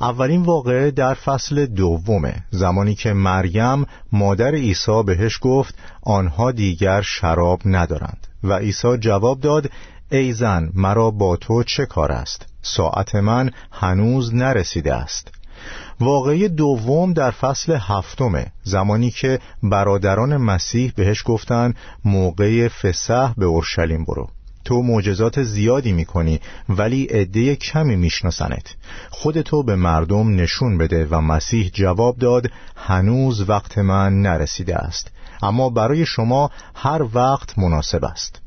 اولین 0.00 0.42
واقعه 0.42 0.90
در 0.90 1.14
فصل 1.14 1.66
دومه. 1.66 2.34
زمانی 2.50 2.94
که 2.94 3.12
مریم 3.12 3.86
مادر 4.12 4.54
عیسی 4.54 5.02
بهش 5.06 5.38
گفت 5.40 5.74
آنها 6.02 6.52
دیگر 6.52 7.02
شراب 7.02 7.60
ندارند. 7.64 8.26
و 8.44 8.52
عیسی 8.58 8.96
جواب 8.98 9.40
داد 9.40 9.70
ای 10.10 10.32
زن 10.32 10.70
مرا 10.74 11.10
با 11.10 11.36
تو 11.36 11.62
چه 11.62 11.86
کار 11.86 12.12
است؟ 12.12 12.46
ساعت 12.62 13.14
من 13.14 13.50
هنوز 13.72 14.34
نرسیده 14.34 14.94
است. 14.94 15.32
واقعی 16.00 16.48
دوم 16.48 17.12
در 17.12 17.30
فصل 17.30 17.78
هفتمه. 17.80 18.46
زمانی 18.62 19.10
که 19.10 19.38
برادران 19.62 20.36
مسیح 20.36 20.92
بهش 20.96 21.22
گفتن 21.26 21.74
موقع 22.04 22.68
فسح 22.68 23.32
به 23.36 23.46
اورشلیم 23.46 24.04
برو. 24.04 24.28
تو 24.64 24.82
معجزات 24.82 25.42
زیادی 25.42 25.92
می‌کنی 25.92 26.40
ولی 26.68 27.04
عده 27.04 27.56
کمی 27.56 27.96
میشناسنت. 27.96 28.74
خودتو 29.10 29.62
به 29.62 29.76
مردم 29.76 30.36
نشون 30.36 30.78
بده 30.78 31.06
و 31.10 31.20
مسیح 31.20 31.70
جواب 31.74 32.18
داد 32.18 32.50
هنوز 32.76 33.48
وقت 33.48 33.78
من 33.78 34.22
نرسیده 34.22 34.76
است. 34.76 35.10
اما 35.42 35.68
برای 35.68 36.06
شما 36.06 36.50
هر 36.74 37.02
وقت 37.14 37.58
مناسب 37.58 38.04
است. 38.04 38.40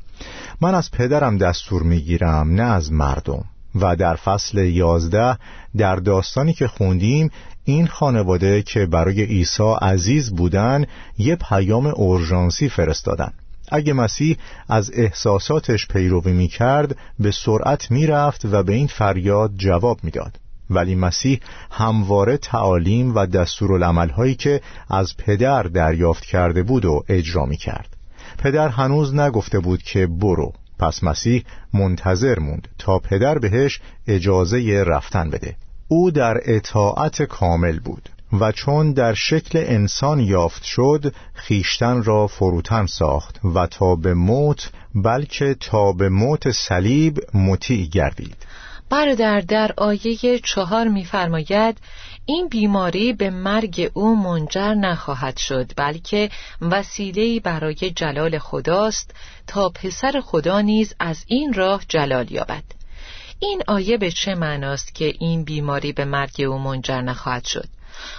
من 0.60 0.74
از 0.74 0.90
پدرم 0.90 1.38
دستور 1.38 1.82
می‌گیرم 1.82 2.50
نه 2.50 2.62
از 2.62 2.92
مردم. 2.92 3.44
و 3.74 3.96
در 3.96 4.14
فصل 4.16 4.58
یازده 4.58 5.38
در 5.76 5.96
داستانی 5.96 6.52
که 6.52 6.66
خوندیم 6.66 7.30
این 7.64 7.86
خانواده 7.86 8.62
که 8.62 8.86
برای 8.86 9.22
عیسی 9.22 9.74
عزیز 9.82 10.34
بودن 10.34 10.84
یه 11.18 11.36
پیام 11.36 11.86
اورژانسی 11.86 12.68
فرستادن. 12.68 13.32
اگه 13.68 13.92
مسیح 13.92 14.36
از 14.68 14.90
احساساتش 14.94 15.88
پیروی 15.88 16.32
می 16.32 16.48
کرد 16.48 16.96
به 17.18 17.30
سرعت 17.30 17.90
می 17.90 18.06
رفت 18.06 18.44
و 18.44 18.62
به 18.62 18.72
این 18.72 18.86
فریاد 18.86 19.52
جواب 19.56 19.98
می‌داد. 20.02 20.38
ولی 20.70 20.94
مسیح 20.94 21.40
همواره 21.70 22.36
تعالیم 22.36 23.14
و 23.14 23.26
دستورالعملهایی 23.26 24.34
که 24.34 24.60
از 24.90 25.16
پدر 25.16 25.62
دریافت 25.62 26.24
کرده 26.24 26.62
بود 26.62 26.84
و 26.84 27.04
اجرا 27.08 27.46
می 27.46 27.56
کرد 27.56 27.96
پدر 28.38 28.68
هنوز 28.68 29.14
نگفته 29.14 29.58
بود 29.58 29.82
که 29.82 30.06
برو. 30.06 30.52
پس 30.78 31.04
مسیح 31.04 31.44
منتظر 31.74 32.38
موند 32.38 32.68
تا 32.78 32.98
پدر 32.98 33.38
بهش 33.38 33.80
اجازه 34.06 34.84
رفتن 34.86 35.30
بده. 35.30 35.56
او 35.88 36.10
در 36.10 36.40
اطاعت 36.44 37.22
کامل 37.22 37.80
بود. 37.80 38.08
و 38.40 38.52
چون 38.52 38.92
در 38.92 39.14
شکل 39.14 39.64
انسان 39.66 40.20
یافت 40.20 40.62
شد 40.62 41.14
خیشتن 41.34 42.02
را 42.02 42.26
فروتن 42.26 42.86
ساخت 42.86 43.40
و 43.54 43.66
تا 43.66 43.96
به 43.96 44.14
موت 44.14 44.70
بلکه 44.94 45.56
تا 45.60 45.92
به 45.92 46.08
موت 46.08 46.50
صلیب 46.50 47.20
مطیع 47.34 47.86
گردید. 47.86 48.36
برادر 48.90 49.40
در 49.40 49.72
آیه 49.76 50.38
چهار 50.38 50.88
میفرماید 50.88 51.78
این 52.26 52.48
بیماری 52.48 53.12
به 53.12 53.30
مرگ 53.30 53.90
او 53.94 54.16
منجر 54.16 54.74
نخواهد 54.74 55.36
شد 55.36 55.72
بلکه 55.76 56.30
وسیله‌ای 56.60 57.40
برای 57.40 57.74
جلال 57.74 58.38
خداست 58.38 59.14
تا 59.46 59.68
پسر 59.68 60.20
خدا 60.20 60.60
نیز 60.60 60.94
از 60.98 61.24
این 61.26 61.52
راه 61.52 61.82
جلال 61.88 62.32
یابد. 62.32 62.64
این 63.38 63.62
آیه 63.66 63.96
به 63.96 64.10
چه 64.10 64.34
معناست 64.34 64.94
که 64.94 65.14
این 65.18 65.44
بیماری 65.44 65.92
به 65.92 66.04
مرگ 66.04 66.42
او 66.48 66.58
منجر 66.58 67.00
نخواهد 67.00 67.44
شد؟ 67.44 67.68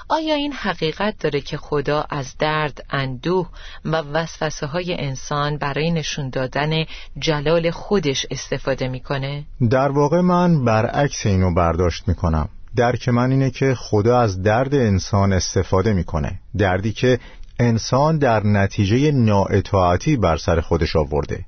آیا 0.10 0.36
این 0.36 0.53
حقیقت 0.53 1.15
داره 1.20 1.41
که 1.41 1.58
خدا 1.58 2.05
از 2.10 2.38
درد، 2.39 2.86
اندوه 2.89 3.50
و 3.86 3.96
وسوسه 3.96 4.67
های 4.67 4.96
انسان 5.00 5.58
برای 5.58 5.91
نشون 5.91 6.29
دادن 6.29 6.86
جلال 7.20 7.72
خودش 7.72 8.25
استفاده 8.32 8.88
می‌کنه؟ 8.88 9.44
در 9.70 9.91
واقع 9.91 10.22
من 10.22 10.65
برعکس 10.65 11.25
اینو 11.25 11.53
برداشت 11.53 12.08
می‌کنم. 12.08 12.50
درک 12.75 13.10
من 13.10 13.32
اینه 13.32 13.50
که 13.50 13.75
خدا 13.75 14.20
از 14.20 14.41
درد 14.41 14.75
انسان 14.75 15.34
استفاده 15.34 15.94
می‌کنه. 15.94 16.39
دردی 16.58 16.94
که 16.94 17.20
انسان 17.60 18.17
در 18.17 18.44
نتیجه 18.44 19.12
نااطاعتی 19.12 20.17
بر 20.17 20.38
سر 20.38 20.62
خودش 20.62 20.96
آورده. 20.96 21.46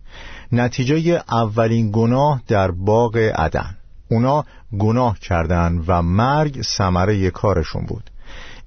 نتیجه 0.51 1.23
اولین 1.31 1.91
گناه 1.93 2.41
در 2.47 2.71
باغ 2.71 3.17
عدن. 3.17 3.77
اونا 4.11 4.45
گناه 4.79 5.19
کردن 5.19 5.83
و 5.87 6.01
مرگ 6.01 6.61
ثمره 6.61 7.29
کارشون 7.29 7.85
بود. 7.85 8.09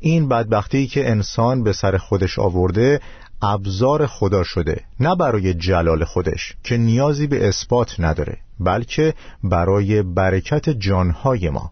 این 0.01 0.29
بدبختی 0.29 0.87
که 0.87 1.11
انسان 1.11 1.63
به 1.63 1.73
سر 1.73 1.97
خودش 1.97 2.39
آورده 2.39 3.01
ابزار 3.43 4.07
خدا 4.07 4.43
شده 4.43 4.81
نه 5.01 5.17
برای 5.17 5.55
جلال 5.55 6.05
خودش 6.05 6.57
که 6.65 6.77
نیازی 6.77 7.27
به 7.27 7.49
اثبات 7.49 8.01
نداره 8.01 8.39
بلکه 8.61 9.15
برای 9.45 10.03
برکت 10.03 10.71
جانهای 10.71 11.51
ما. 11.51 11.71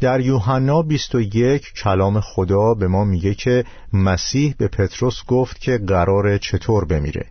در 0.00 0.20
یوحنا 0.20 0.82
21 0.82 1.72
کلام 1.72 2.20
خدا 2.20 2.74
به 2.74 2.88
ما 2.88 3.04
میگه 3.04 3.34
که 3.34 3.64
مسیح 3.92 4.54
به 4.58 4.68
پتروس 4.68 5.24
گفت 5.28 5.60
که 5.60 5.78
قرار 5.78 6.38
چطور 6.38 6.84
بمیره. 6.84 7.26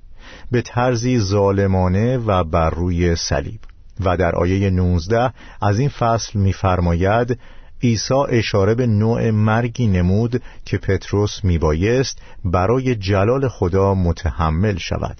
به 0.51 0.61
طرزی 0.61 1.19
ظالمانه 1.19 2.17
و 2.17 2.43
بر 2.43 2.69
روی 2.69 3.15
صلیب. 3.15 3.59
و 3.99 4.17
در 4.17 4.35
آیه 4.35 4.69
19 4.69 5.33
از 5.61 5.79
این 5.79 5.89
فصل 5.89 6.39
میفرماید 6.39 7.39
عیسی 7.83 8.13
اشاره 8.29 8.75
به 8.75 8.87
نوع 8.87 9.31
مرگی 9.31 9.87
نمود 9.87 10.41
که 10.65 10.77
پتروس 10.77 11.43
میبایست 11.43 12.21
برای 12.45 12.95
جلال 12.95 13.47
خدا 13.47 13.93
متحمل 13.93 14.77
شود. 14.77 15.17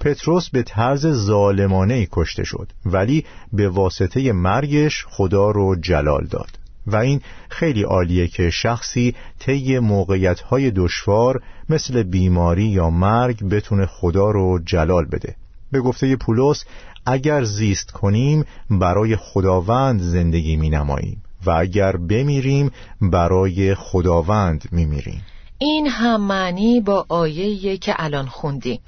پتروس 0.00 0.50
به 0.50 0.62
طرز 0.62 1.06
ظالمانه 1.06 2.08
کشته 2.12 2.44
شد 2.44 2.72
ولی 2.86 3.24
به 3.52 3.68
واسطه 3.68 4.32
مرگش 4.32 5.06
خدا 5.08 5.50
رو 5.50 5.76
جلال 5.76 6.26
داد. 6.26 6.50
و 6.86 6.96
این 6.96 7.20
خیلی 7.48 7.82
عالیه 7.82 8.28
که 8.28 8.50
شخصی 8.50 9.14
طی 9.38 9.78
موقعیت‌های 9.78 10.70
دشوار 10.70 11.42
مثل 11.68 12.02
بیماری 12.02 12.64
یا 12.64 12.90
مرگ 12.90 13.44
بتونه 13.44 13.86
خدا 13.86 14.30
رو 14.30 14.58
جلال 14.64 15.04
بده. 15.04 15.36
به 15.72 15.80
گفته 15.80 16.16
پولس 16.16 16.64
اگر 17.06 17.44
زیست 17.44 17.90
کنیم 17.90 18.44
برای 18.70 19.16
خداوند 19.16 20.00
زندگی 20.00 20.56
می 20.56 20.70
نماییم 20.70 21.22
و 21.46 21.50
اگر 21.50 21.96
بمیریم 21.96 22.70
برای 23.00 23.74
خداوند 23.74 24.68
می 24.72 24.84
میریم 24.84 25.22
این 25.58 25.86
هم 25.86 26.20
معنی 26.20 26.80
با 26.80 27.06
آیه 27.08 27.76
که 27.76 27.94
الان 27.98 28.26
خوندیم. 28.26 28.80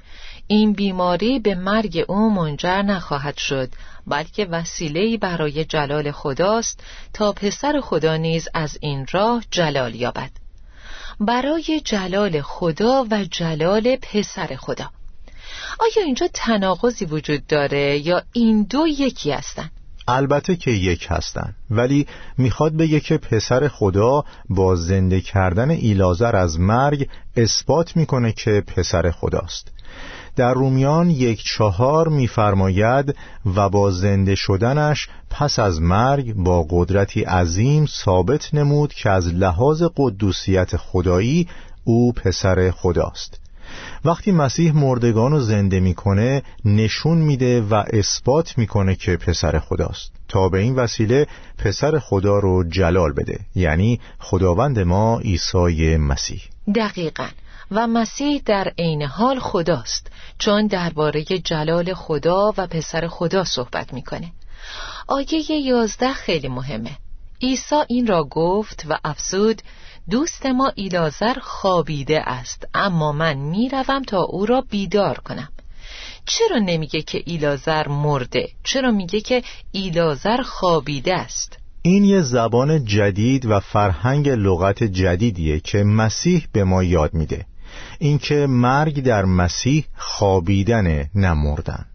این 0.47 0.73
بیماری 0.73 1.38
به 1.38 1.54
مرگ 1.54 2.04
او 2.09 2.30
منجر 2.30 2.82
نخواهد 2.82 3.37
شد 3.37 3.68
بلکه 4.06 4.44
وسیله‌ای 4.44 5.16
برای 5.16 5.64
جلال 5.64 6.11
خداست 6.11 6.80
تا 7.12 7.32
پسر 7.32 7.80
خدا 7.80 8.16
نیز 8.16 8.49
از 8.54 8.78
این 8.80 9.06
راه 9.12 9.44
جلال 9.50 9.94
یابد. 9.94 10.30
برای 11.21 11.80
جلال 11.85 12.40
خدا 12.40 13.06
و 13.11 13.25
جلال 13.25 13.97
پسر 13.97 14.56
خدا. 14.56 14.90
آیا 15.80 16.04
اینجا 16.04 16.28
تناقضی 16.35 17.04
وجود 17.04 17.47
داره 17.47 17.99
یا 17.99 18.23
این 18.32 18.62
دو 18.62 18.87
یکی 18.87 19.30
هستند؟ 19.32 19.71
البته 20.09 20.56
که 20.56 20.71
یک 20.71 21.06
هستن 21.11 21.54
ولی 21.71 22.06
می‌خواد 22.38 22.76
بگه 22.76 23.00
که 23.00 23.18
پسر 23.18 23.68
خدا 23.68 24.25
با 24.49 24.76
زنده 24.76 25.21
کردن 25.21 25.71
ایلازر 25.71 26.37
از 26.37 26.61
مرگ 26.61 27.09
اثبات 27.37 27.97
می‌کنه 27.97 28.32
که 28.32 28.62
پسر 28.66 29.11
خداست. 29.11 29.73
در 30.37 30.54
رومیان 30.54 31.11
یک 31.11 31.44
چهار 31.44 32.09
میفرماید 32.09 33.16
و 33.56 33.68
با 33.68 33.90
زنده 33.90 34.35
شدنش 34.35 35.09
پس 35.30 35.59
از 35.59 35.80
مرگ 35.80 36.35
با 36.35 36.66
قدرتی 36.71 37.23
عظیم 37.23 37.87
ثابت 37.87 38.54
نمود 38.54 38.94
که 38.94 39.11
از 39.11 39.26
لحاظ 39.26 39.82
قدوسیت 39.97 40.76
خدایی 40.76 41.49
او 41.85 42.12
پسر 42.12 42.71
خداست. 42.71 43.41
وقتی 44.04 44.33
مسیح 44.33 44.73
مردگان 44.73 45.33
رو 45.33 45.40
زنده 45.40 45.81
می‌کنه 45.81 46.42
نشون 46.64 47.19
میده 47.19 47.61
و 47.61 47.75
اثبات 47.75 48.59
می‌کنه 48.59 48.95
که 48.95 49.16
پسر 49.16 49.59
خداست. 49.59 50.12
تا 50.28 50.49
به 50.49 50.59
این 50.59 50.75
وسیله 50.75 51.26
پسر 51.59 51.99
خدا 51.99 52.38
رو 52.38 52.64
جلال 52.64 53.12
بده. 53.12 53.40
یعنی 53.54 54.00
خداوند 54.19 54.78
ما 54.78 55.19
عیسی 55.19 55.97
مسیح. 55.97 56.42
دقیقا. 56.75 57.28
و 57.71 57.87
مسیح 57.87 58.42
در 58.47 58.73
عین 58.78 59.02
حال 59.02 59.38
خداست 59.38 60.07
چون 60.38 60.66
درباره 60.66 61.25
جلال 61.25 61.95
خدا 61.95 62.52
و 62.57 62.66
پسر 62.66 63.09
خدا 63.09 63.45
صحبت 63.45 63.95
می‌کنه. 63.95 64.33
آیه 65.09 65.52
یازده 65.52 66.12
خیلی 66.12 66.49
مهمه. 66.49 66.90
عیسی 67.42 67.76
این 67.88 68.07
را 68.07 68.25
گفت 68.25 68.85
و 68.88 68.99
افزود 69.04 69.62
دوست 70.11 70.47
ما 70.47 70.73
ایلازر 70.75 71.35
خوابیده 71.40 72.21
است 72.21 72.68
اما 72.75 73.12
من 73.12 73.35
می‌روم 73.35 74.02
تا 74.02 74.23
او 74.23 74.47
را 74.47 74.61
بیدار 74.61 75.18
کنم. 75.18 75.49
چرا 76.26 76.59
نمیگه 76.59 77.02
که 77.02 77.23
ایلازر 77.26 77.88
مرده؟ 77.88 78.49
چرا 78.64 78.90
میگه 78.90 79.21
که 79.21 79.42
ایلازر 79.73 80.42
خوابیده 80.42 81.14
است؟ 81.14 81.59
این 81.82 82.04
یه 82.04 82.23
زبان 82.23 82.85
جدید 82.85 83.47
و 83.47 83.61
فرهنگ 83.61 84.28
لغت 84.28 84.85
جدیدیه 84.85 85.61
که 85.61 85.78
مسیح 85.78 86.47
به 86.52 86.64
ما 86.64 86.82
یاد 86.82 87.14
میده. 87.14 87.47
اینکه 87.99 88.47
مرگ 88.47 89.02
در 89.02 89.25
مسیح 89.25 89.85
خوابیدن 89.97 91.11
نمردن 91.14 91.87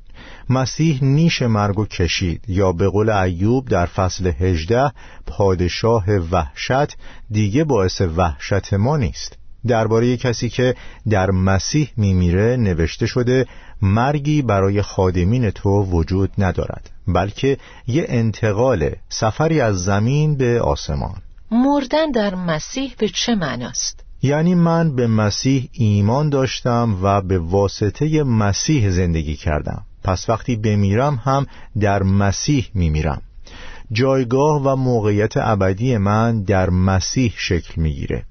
مسیح 0.49 1.03
نیش 1.03 1.41
مرگ 1.41 1.79
و 1.79 1.85
کشید 1.85 2.43
یا 2.47 2.71
به 2.71 2.89
قول 2.89 3.09
ایوب 3.09 3.67
در 3.67 3.85
فصل 3.85 4.31
هجده 4.39 4.91
پادشاه 5.27 6.05
وحشت 6.11 6.97
دیگه 7.31 7.63
باعث 7.63 8.01
وحشت 8.01 8.73
ما 8.73 8.97
نیست. 8.97 9.37
درباره 9.67 10.17
کسی 10.17 10.49
که 10.49 10.75
در 11.09 11.31
مسیح 11.31 11.89
میمیره 11.97 12.57
نوشته 12.57 13.05
شده 13.05 13.45
مرگی 13.81 14.41
برای 14.41 14.81
خادمین 14.81 15.49
تو 15.49 15.83
وجود 15.83 16.31
ندارد 16.37 16.89
بلکه 17.07 17.57
یه 17.87 18.05
انتقال 18.07 18.91
سفری 19.09 19.61
از 19.61 19.83
زمین 19.83 20.37
به 20.37 20.61
آسمان. 20.61 21.15
مردن 21.51 22.11
در 22.11 22.35
مسیح 22.35 22.95
به 22.97 23.09
چه 23.09 23.35
معناست؟ 23.35 24.03
یعنی 24.21 24.55
من 24.55 24.95
به 24.95 25.07
مسیح 25.07 25.69
ایمان 25.71 26.29
داشتم 26.29 26.99
و 27.01 27.21
به 27.21 27.39
واسطه 27.39 28.23
مسیح 28.23 28.89
زندگی 28.89 29.35
کردم. 29.35 29.85
پس 30.07 30.29
وقتی 30.29 30.55
بمیرم 30.55 31.21
هم 31.23 31.47
در 31.79 32.03
مسیح 32.03 32.69
میمیرم. 32.73 33.21
جایگاه 33.91 34.61
و 34.63 34.75
موقعیت 34.75 35.33
ابدی 35.37 35.97
من 35.97 36.43
در 36.43 36.69
مسیح 36.69 37.33
شکل 37.37 37.81
می‌گیره. 37.81 38.23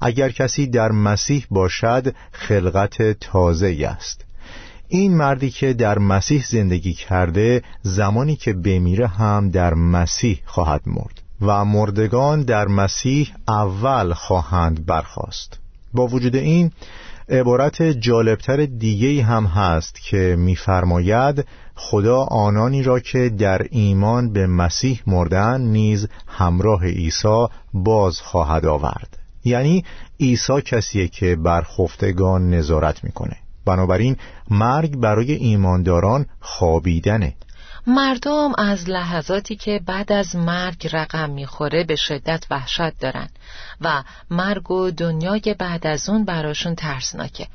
اگر 0.00 0.30
کسی 0.30 0.66
در 0.66 0.92
مسیح 0.92 1.46
باشد 1.50 2.14
خلقت 2.32 3.02
تازه 3.20 3.86
است. 4.00 4.24
این 4.88 5.16
مردی 5.16 5.50
که 5.50 5.72
در 5.72 5.98
مسیح 5.98 6.44
زندگی 6.50 6.94
کرده 6.94 7.62
زمانی 7.82 8.36
که 8.36 8.52
بمیره 8.52 9.06
هم 9.06 9.50
در 9.50 9.74
مسیح 9.74 10.40
خواهد 10.44 10.82
مرد 10.86 11.20
و 11.40 11.64
مردگان 11.64 12.42
در 12.42 12.68
مسیح 12.68 13.28
اول 13.48 14.12
خواهند 14.12 14.86
برخاست. 14.86 15.58
با 15.94 16.06
وجود 16.06 16.36
این 16.36 16.72
عبارت 17.30 17.82
جالبتر 17.82 18.66
دیگه 18.66 19.22
هم 19.22 19.44
هست 19.44 20.00
که 20.02 20.36
میفرماید 20.38 21.44
خدا 21.74 22.16
آنانی 22.16 22.82
را 22.82 23.00
که 23.00 23.28
در 23.28 23.66
ایمان 23.70 24.32
به 24.32 24.46
مسیح 24.46 25.00
مردن 25.06 25.60
نیز 25.60 26.08
همراه 26.26 26.84
عیسی 26.84 27.46
باز 27.74 28.20
خواهد 28.20 28.66
آورد. 28.66 29.18
یعنی 29.44 29.84
عیسی 30.20 30.62
کسیه 30.62 31.08
که 31.08 31.36
بر 31.36 31.62
خفتگان 31.62 32.50
نظارت 32.50 33.04
می‌کنه. 33.04 33.36
بنابراین 33.64 34.16
مرگ 34.50 34.96
برای 34.96 35.32
ایمانداران 35.32 36.26
خوابیدنه. 36.40 37.34
مردم 37.86 38.52
از 38.58 38.88
لحظاتی 38.88 39.56
که 39.56 39.80
بعد 39.86 40.12
از 40.12 40.36
مرگ 40.36 40.88
رقم 40.92 41.30
می‌خوره 41.30 41.84
به 41.84 41.96
شدت 41.96 42.46
وحشت 42.50 42.98
دارن 42.98 43.28
و 43.80 44.02
مرگ 44.30 44.70
و 44.70 44.90
دنیای 44.90 45.54
بعد 45.58 45.86
از 45.86 46.08
اون 46.08 46.24
براشون 46.24 46.74
ترسناکه 46.74 47.46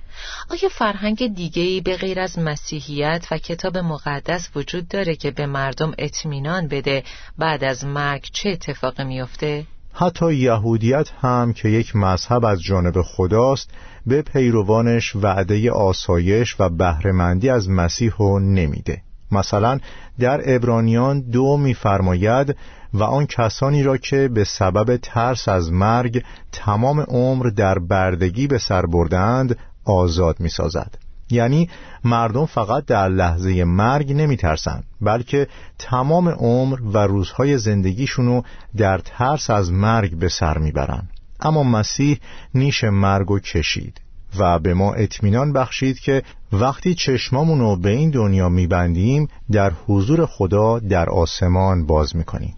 آیا 0.50 0.70
فرهنگ 0.72 1.36
دیگهی 1.36 1.82
به 1.82 1.98
غیر 1.98 2.20
از 2.20 2.40
مسیحیت 2.40 3.28
و 3.32 3.38
کتاب 3.38 3.78
مقدس 3.78 4.50
وجود 4.56 4.88
داره 4.88 5.16
که 5.16 5.32
به 5.32 5.46
مردم 5.46 5.94
اطمینان 5.98 6.68
بده 6.68 7.04
بعد 7.38 7.64
از 7.64 7.86
مرگ 7.86 8.30
چه 8.34 8.50
اتفاقی 8.50 9.04
میفته؟ 9.04 9.66
حتی 9.94 10.34
یهودیت 10.34 11.10
هم 11.22 11.54
که 11.54 11.70
یک 11.70 11.96
مذهب 11.96 12.46
از 12.46 12.62
جانب 12.62 13.02
خداست 13.02 13.70
به 14.06 14.22
پیروانش 14.22 15.16
وعده 15.16 15.72
آسایش 15.72 16.56
و 16.60 16.70
بهرهمندی 16.70 17.50
از 17.50 17.70
مسیح 17.70 18.12
رو 18.18 18.40
نمیده 18.40 19.02
مثلا 19.38 19.80
در 20.20 20.56
ابرانیان 20.56 21.22
دو 21.22 21.58
میفرماید 21.58 22.56
و 22.94 23.04
آن 23.04 23.26
کسانی 23.26 23.84
را 23.84 23.98
که 23.98 24.28
به 24.28 24.44
سبب 24.44 24.98
ترس 24.98 25.48
از 25.48 25.72
مرگ 25.72 26.24
تمام 26.52 27.00
عمر 27.00 27.46
در 27.46 27.80
بردگی 27.80 28.48
به 28.48 28.58
سر 28.58 28.86
بردند 28.86 29.58
آزاد 29.86 30.40
می‌سازد. 30.40 30.96
یعنی 31.30 31.70
مردم 32.04 32.46
فقط 32.46 32.86
در 32.86 33.10
لحظه 33.10 33.64
مرگ 33.64 34.14
نمی 34.14 34.38
ترسند 34.38 34.84
بلکه 35.02 35.48
تمام 35.80 36.30
عمر 36.30 36.82
و 36.82 36.98
روزهای 36.98 37.58
زندگیشونو 37.58 38.42
در 38.78 38.98
ترس 38.98 39.50
از 39.50 39.72
مرگ 39.72 40.16
به 40.16 40.30
سر 40.30 40.58
می‌برند. 40.58 41.10
اما 41.40 41.64
مسیح 41.64 42.20
نیش 42.54 42.84
مرگ 42.84 43.32
و 43.32 43.40
کشید. 43.40 44.02
و 44.38 44.60
به 44.60 44.74
ما 44.74 44.94
اطمینان 44.94 45.54
بخشید 45.54 46.00
که 46.00 46.24
وقتی 46.52 46.96
چشمامونو 46.96 47.76
به 47.76 47.90
این 47.90 48.10
دنیا 48.10 48.50
میبندیم 48.50 49.30
در 49.52 49.72
حضور 49.88 50.26
خدا 50.26 50.80
در 50.80 51.10
آسمان 51.10 51.86
باز 51.86 52.16
می‌کنیم. 52.16 52.58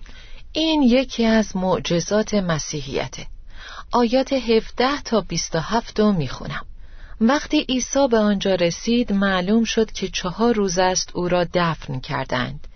این 0.53 0.81
یکی 0.81 1.25
از 1.25 1.57
معجزات 1.57 2.33
مسیحیته. 2.33 3.27
آیات 3.91 4.33
17 4.33 5.01
تا 5.05 5.21
27 5.21 5.99
رو 5.99 6.11
می‌خونم. 6.11 6.65
وقتی 7.21 7.65
عیسی 7.69 8.07
به 8.11 8.17
آنجا 8.17 8.55
رسید 8.55 9.13
معلوم 9.13 9.63
شد 9.63 9.91
که 9.91 10.07
چهار 10.07 10.55
روز 10.55 10.79
است 10.79 11.11
او 11.13 11.27
را 11.27 11.45
دفن 11.53 11.99
کردند. 11.99 12.67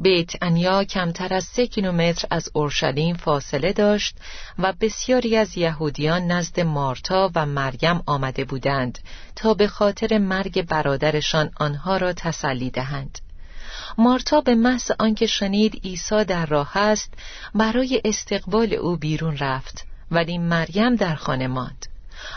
بیت 0.00 0.42
انیا 0.42 0.84
کمتر 0.84 1.34
از 1.34 1.44
سه 1.44 1.66
کیلومتر 1.66 2.26
از 2.30 2.50
اورشلیم 2.52 3.16
فاصله 3.16 3.72
داشت 3.72 4.16
و 4.58 4.72
بسیاری 4.80 5.36
از 5.36 5.58
یهودیان 5.58 6.26
نزد 6.26 6.60
مارتا 6.60 7.30
و 7.34 7.46
مریم 7.46 8.02
آمده 8.06 8.44
بودند 8.44 8.98
تا 9.36 9.54
به 9.54 9.68
خاطر 9.68 10.18
مرگ 10.18 10.66
برادرشان 10.66 11.50
آنها 11.60 11.96
را 11.96 12.12
تسلی 12.12 12.70
دهند. 12.70 13.18
مارتا 13.98 14.40
به 14.40 14.54
محض 14.54 14.90
آنکه 14.98 15.26
شنید 15.26 15.80
عیسی 15.84 16.24
در 16.24 16.46
راه 16.46 16.76
است 16.76 17.14
برای 17.54 18.02
استقبال 18.04 18.72
او 18.74 18.96
بیرون 18.96 19.36
رفت 19.36 19.86
ولی 20.10 20.38
مریم 20.38 20.94
در 20.94 21.14
خانه 21.14 21.46
ماند. 21.46 21.86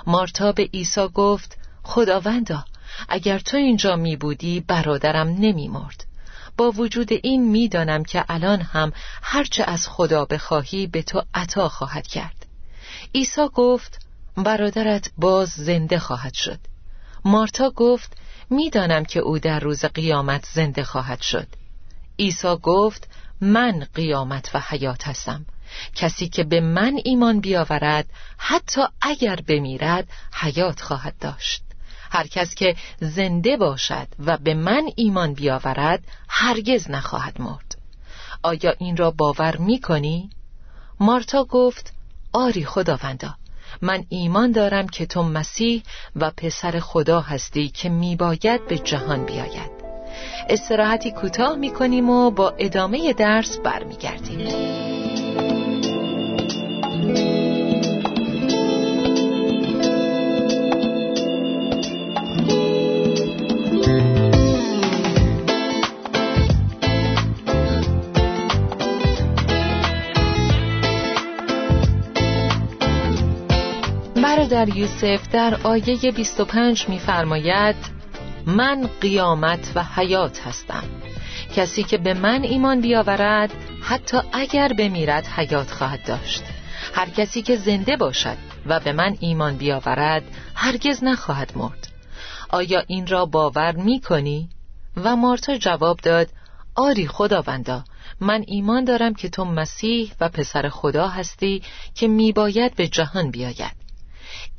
مارتا 0.07 0.51
به 0.51 0.69
عیسی 0.73 1.07
گفت 1.07 1.57
خداوندا 1.83 2.65
اگر 3.09 3.39
تو 3.39 3.57
اینجا 3.57 3.95
می 3.95 4.15
بودی 4.15 4.59
برادرم 4.59 5.27
نمی 5.27 5.67
مرد 5.67 6.10
با 6.57 6.71
وجود 6.71 7.09
این 7.11 7.51
می‌دانم 7.51 8.03
که 8.03 8.25
الان 8.29 8.61
هم 8.61 8.93
هرچه 9.21 9.63
از 9.63 9.87
خدا 9.87 10.25
بخواهی 10.25 10.87
به 10.87 11.01
تو 11.01 11.23
عطا 11.33 11.69
خواهد 11.69 12.07
کرد. 12.07 12.45
عیسی 13.15 13.47
گفت 13.53 14.05
برادرت 14.37 15.11
باز 15.17 15.49
زنده 15.49 15.99
خواهد 15.99 16.33
شد. 16.33 16.59
مارتا 17.25 17.69
گفت 17.69 18.17
می‌دانم 18.49 19.05
که 19.05 19.19
او 19.19 19.39
در 19.39 19.59
روز 19.59 19.85
قیامت 19.85 20.45
زنده 20.53 20.83
خواهد 20.83 21.21
شد. 21.21 21.47
عیسی 22.19 22.55
گفت 22.63 23.09
من 23.41 23.87
قیامت 23.93 24.51
و 24.53 24.59
حیات 24.59 25.07
هستم. 25.07 25.45
کسی 25.95 26.29
که 26.29 26.43
به 26.43 26.61
من 26.61 26.99
ایمان 27.05 27.39
بیاورد 27.39 28.05
حتی 28.37 28.81
اگر 29.01 29.35
بمیرد 29.35 30.07
حیات 30.33 30.81
خواهد 30.81 31.15
داشت. 31.19 31.63
هر 32.11 32.27
کس 32.27 32.55
که 32.55 32.75
زنده 32.99 33.57
باشد 33.57 34.07
و 34.19 34.37
به 34.37 34.53
من 34.53 34.83
ایمان 34.95 35.33
بیاورد 35.33 36.03
هرگز 36.29 36.91
نخواهد 36.91 37.41
مرد. 37.41 37.77
آیا 38.43 38.73
این 38.79 38.97
را 38.97 39.11
باور 39.11 39.57
می 39.57 39.79
کنی؟ 39.79 40.29
مارتا 40.99 41.43
گفت 41.43 41.93
آری 42.33 42.65
خداوندا 42.65 43.35
من 43.81 44.03
ایمان 44.09 44.51
دارم 44.51 44.87
که 44.87 45.05
تو 45.05 45.23
مسیح 45.23 45.83
و 46.15 46.31
پسر 46.37 46.79
خدا 46.79 47.21
هستی 47.21 47.69
که 47.69 47.89
میباید 47.89 48.67
به 48.67 48.77
جهان 48.77 49.25
بیاید. 49.25 49.71
استراحتی 50.49 51.11
کوتاه 51.11 51.55
می‌کنیم 51.55 52.09
و 52.09 52.31
با 52.31 52.53
ادامه 52.57 53.13
درس 53.13 53.57
برمیگردیم. 53.57 54.71
در 74.35 74.77
یوسف 74.77 75.29
در 75.31 75.55
آیه 75.63 76.11
25 76.11 76.89
می‌فرماید 76.89 77.75
من 78.45 78.89
قیامت 79.01 79.71
و 79.75 79.83
حیات 79.83 80.47
هستم. 80.47 80.83
کسی 81.55 81.83
که 81.83 81.97
به 81.97 82.13
من 82.13 82.43
ایمان 82.43 82.81
بیاورد 82.81 83.53
حتی 83.81 84.17
اگر 84.33 84.73
بمیرد 84.73 85.27
حیات 85.27 85.71
خواهد 85.71 86.05
داشت. 86.05 86.43
هر 86.93 87.09
کسی 87.09 87.41
که 87.41 87.55
زنده 87.55 87.97
باشد 87.97 88.37
و 88.65 88.79
به 88.79 88.93
من 88.93 89.17
ایمان 89.19 89.57
بیاورد 89.57 90.23
هرگز 90.55 91.03
نخواهد 91.03 91.51
مرد. 91.55 91.87
آیا 92.49 92.83
این 92.87 93.07
را 93.07 93.25
باور 93.25 93.75
می 93.75 94.01
کنی؟ 94.01 94.49
و 94.97 95.15
مارتا 95.15 95.57
جواب 95.57 95.99
داد 95.99 96.27
آری 96.75 97.07
خداوندا 97.07 97.83
من 98.19 98.43
ایمان 98.47 98.83
دارم 98.83 99.13
که 99.13 99.29
تو 99.29 99.45
مسیح 99.45 100.11
و 100.21 100.29
پسر 100.29 100.69
خدا 100.69 101.07
هستی 101.07 101.61
که 101.95 102.07
میباید 102.07 102.75
به 102.75 102.87
جهان 102.87 103.31
بیاید. 103.31 103.80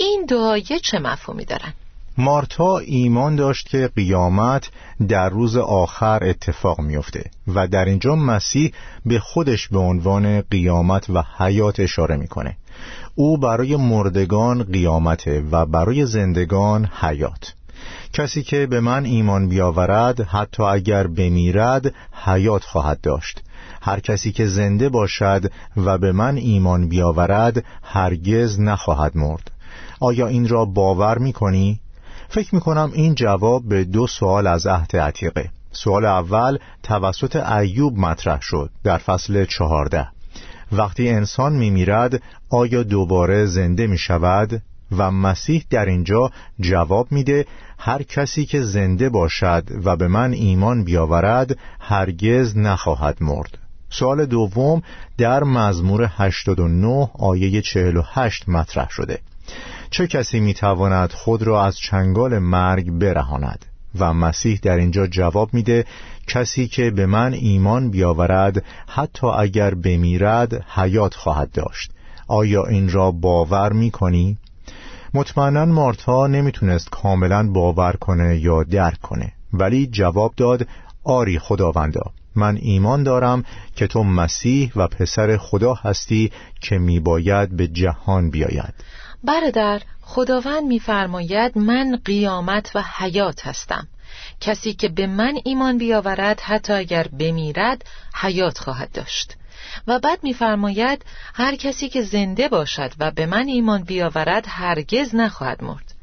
این 0.02 0.24
دعایه 0.28 0.78
چه 0.82 0.98
مفهومی 0.98 1.44
دارن؟ 1.44 1.72
مارتا 2.18 2.78
ایمان 2.78 3.36
داشت 3.36 3.68
که 3.68 3.90
قیامت 3.96 4.70
در 5.08 5.28
روز 5.28 5.56
آخر 5.56 6.24
اتفاق 6.24 6.80
میافته 6.80 7.30
و 7.54 7.68
در 7.68 7.84
اینجا 7.84 8.16
مسیح 8.16 8.72
به 9.06 9.18
خودش 9.18 9.68
به 9.68 9.78
عنوان 9.78 10.40
قیامت 10.40 11.10
و 11.10 11.22
حیات 11.38 11.80
اشاره 11.80 12.16
می‌کنه. 12.16 12.56
او 13.14 13.38
برای 13.38 13.76
مردگان 13.76 14.62
قیامته 14.62 15.44
و 15.50 15.66
برای 15.66 16.06
زندگان 16.06 16.90
حیات. 17.00 17.54
کسی 18.12 18.42
که 18.42 18.66
به 18.66 18.80
من 18.80 19.04
ایمان 19.04 19.48
بیاورد 19.48 20.20
حتی 20.20 20.62
اگر 20.62 21.06
بمیرد 21.06 21.94
حیات 22.24 22.64
خواهد 22.64 23.00
داشت. 23.00 23.42
هر 23.82 24.00
کسی 24.00 24.32
که 24.32 24.46
زنده 24.46 24.88
باشد 24.88 25.52
و 25.76 25.98
به 25.98 26.12
من 26.12 26.36
ایمان 26.36 26.88
بیاورد 26.88 27.64
هرگز 27.82 28.60
نخواهد 28.60 29.16
مرد. 29.16 29.51
آیا 30.00 30.26
این 30.26 30.48
را 30.48 30.64
باور 30.64 31.18
می 31.18 31.32
کنی؟ 31.32 31.80
فکر 32.28 32.54
می 32.54 32.60
کنم 32.60 32.90
این 32.94 33.14
جواب 33.14 33.68
به 33.68 33.84
دو 33.84 34.06
سوال 34.06 34.46
از 34.46 34.66
عهد 34.66 34.96
عتیقه 34.96 35.50
سوال 35.72 36.04
اول 36.04 36.58
توسط 36.82 37.36
ایوب 37.36 37.98
مطرح 37.98 38.40
شد 38.40 38.70
در 38.84 38.98
فصل 38.98 39.44
چهارده 39.44 40.08
وقتی 40.72 41.08
انسان 41.08 41.52
می 41.52 41.70
میرد 41.70 42.22
آیا 42.50 42.82
دوباره 42.82 43.46
زنده 43.46 43.86
می 43.86 43.98
شود؟ 43.98 44.62
و 44.98 45.10
مسیح 45.10 45.64
در 45.70 45.84
اینجا 45.86 46.30
جواب 46.60 47.12
میده 47.12 47.46
هر 47.78 48.02
کسی 48.02 48.46
که 48.46 48.62
زنده 48.62 49.08
باشد 49.08 49.64
و 49.84 49.96
به 49.96 50.08
من 50.08 50.32
ایمان 50.32 50.84
بیاورد 50.84 51.58
هرگز 51.80 52.56
نخواهد 52.56 53.16
مرد 53.20 53.58
سوال 53.90 54.26
دوم 54.26 54.82
در 55.18 55.44
مزمور 55.44 56.10
89 56.16 57.10
آیه 57.18 57.62
48 57.62 58.48
مطرح 58.48 58.88
شده 58.90 59.18
چه 59.90 60.06
کسی 60.06 60.40
می‌تواند 60.40 61.12
خود 61.12 61.42
را 61.42 61.64
از 61.64 61.76
چنگال 61.76 62.38
مرگ 62.38 62.90
برهاند؟ 62.90 63.66
و 63.98 64.12
مسیح 64.14 64.58
در 64.62 64.76
اینجا 64.76 65.06
جواب 65.06 65.54
میده 65.54 65.84
کسی 66.26 66.68
که 66.68 66.90
به 66.90 67.06
من 67.06 67.32
ایمان 67.32 67.90
بیاورد 67.90 68.64
حتی 68.86 69.26
اگر 69.26 69.74
بمیرد 69.74 70.64
حیات 70.74 71.14
خواهد 71.14 71.50
داشت. 71.52 71.90
آیا 72.28 72.64
این 72.64 72.90
را 72.90 73.10
باور 73.10 73.72
می‌کنی؟ 73.72 74.38
مطمئنا 75.14 75.64
مارتا 75.64 76.26
نمی‌تونست 76.26 76.90
کاملا 76.90 77.48
باور 77.48 77.92
کنه 77.92 78.36
یا 78.36 78.62
درک 78.62 79.00
کنه 79.00 79.32
ولی 79.52 79.86
جواب 79.86 80.32
داد 80.36 80.66
آری 81.04 81.38
خداوندا 81.38 82.12
من 82.34 82.58
ایمان 82.62 83.02
دارم 83.02 83.44
که 83.76 83.86
تو 83.86 84.04
مسیح 84.04 84.72
و 84.76 84.88
پسر 84.88 85.36
خدا 85.36 85.74
هستی 85.74 86.32
که 86.60 86.78
میباید 86.78 87.56
به 87.56 87.68
جهان 87.68 88.30
بیاید. 88.30 88.74
برادر 89.24 89.82
خداوند 90.00 90.62
میفرماید 90.62 91.58
من 91.58 92.00
قیامت 92.04 92.70
و 92.74 92.82
حیات 92.98 93.46
هستم. 93.46 93.88
کسی 94.40 94.72
که 94.72 94.88
به 94.88 95.06
من 95.06 95.34
ایمان 95.44 95.78
بیاورد 95.78 96.40
حتی 96.40 96.72
اگر 96.72 97.08
بمیرد 97.08 97.84
حیات 98.14 98.58
خواهد 98.58 98.92
داشت. 98.92 99.36
و 99.86 99.98
بعد 99.98 100.18
میفرماید 100.22 101.04
هر 101.34 101.56
کسی 101.56 101.88
که 101.88 102.02
زنده 102.02 102.48
باشد 102.48 102.92
و 102.98 103.10
به 103.10 103.26
من 103.26 103.48
ایمان 103.48 103.82
بیاورد 103.82 104.44
هرگز 104.48 105.14
نخواهد 105.14 105.64
مرد. 105.64 105.94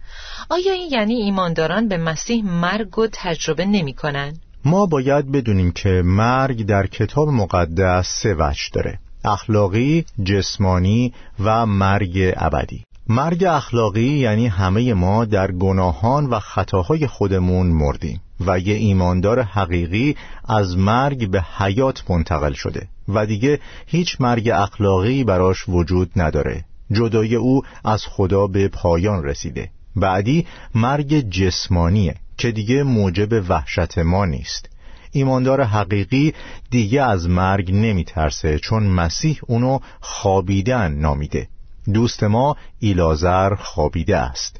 آیا 0.49 0.73
این 0.73 0.91
یعنی 0.91 1.13
ایمانداران 1.13 1.87
به 1.87 1.97
مسیح 1.97 2.45
مرگ 2.45 2.99
و 2.99 3.07
تجربه 3.11 3.65
نمی 3.65 3.93
کنن؟ 3.93 4.33
ما 4.65 4.85
باید 4.85 5.31
بدونیم 5.31 5.71
که 5.71 6.01
مرگ 6.05 6.65
در 6.65 6.87
کتاب 6.87 7.27
مقدس 7.27 8.07
سه 8.07 8.33
وجه 8.33 8.63
داره 8.73 8.99
اخلاقی، 9.25 10.05
جسمانی 10.23 11.13
و 11.39 11.65
مرگ 11.65 12.33
ابدی. 12.37 12.83
مرگ 13.11 13.43
اخلاقی 13.43 14.09
یعنی 14.09 14.47
همه 14.47 14.93
ما 14.93 15.25
در 15.25 15.51
گناهان 15.51 16.25
و 16.25 16.39
خطاهای 16.39 17.07
خودمون 17.07 17.67
مردیم 17.67 18.21
و 18.47 18.59
یه 18.59 18.75
ایماندار 18.75 19.41
حقیقی 19.41 20.15
از 20.47 20.77
مرگ 20.77 21.31
به 21.31 21.41
حیات 21.57 22.11
منتقل 22.11 22.53
شده 22.53 22.87
و 23.07 23.25
دیگه 23.25 23.59
هیچ 23.87 24.21
مرگ 24.21 24.49
اخلاقی 24.49 25.23
براش 25.23 25.69
وجود 25.69 26.11
نداره. 26.15 26.65
جدای 26.91 27.35
او 27.35 27.61
از 27.85 28.05
خدا 28.05 28.47
به 28.47 28.67
پایان 28.67 29.23
رسیده. 29.23 29.69
بعدی 29.95 30.47
مرگ 30.75 31.29
جسمانیه 31.29 32.15
که 32.37 32.51
دیگه 32.51 32.83
موجب 32.83 33.49
وحشت 33.49 33.97
ما 33.97 34.25
نیست. 34.25 34.69
ایماندار 35.11 35.63
حقیقی 35.63 36.33
دیگه 36.71 37.01
از 37.03 37.29
مرگ 37.29 37.71
نمیترسه 37.71 38.59
چون 38.59 38.83
مسیح 38.83 39.39
اونو 39.47 39.79
خوابیدن 40.01 40.91
نامیده. 40.91 41.47
دوست 41.91 42.23
ما 42.23 42.55
ایلازر 42.79 43.55
خوابیده 43.55 44.17
است. 44.17 44.59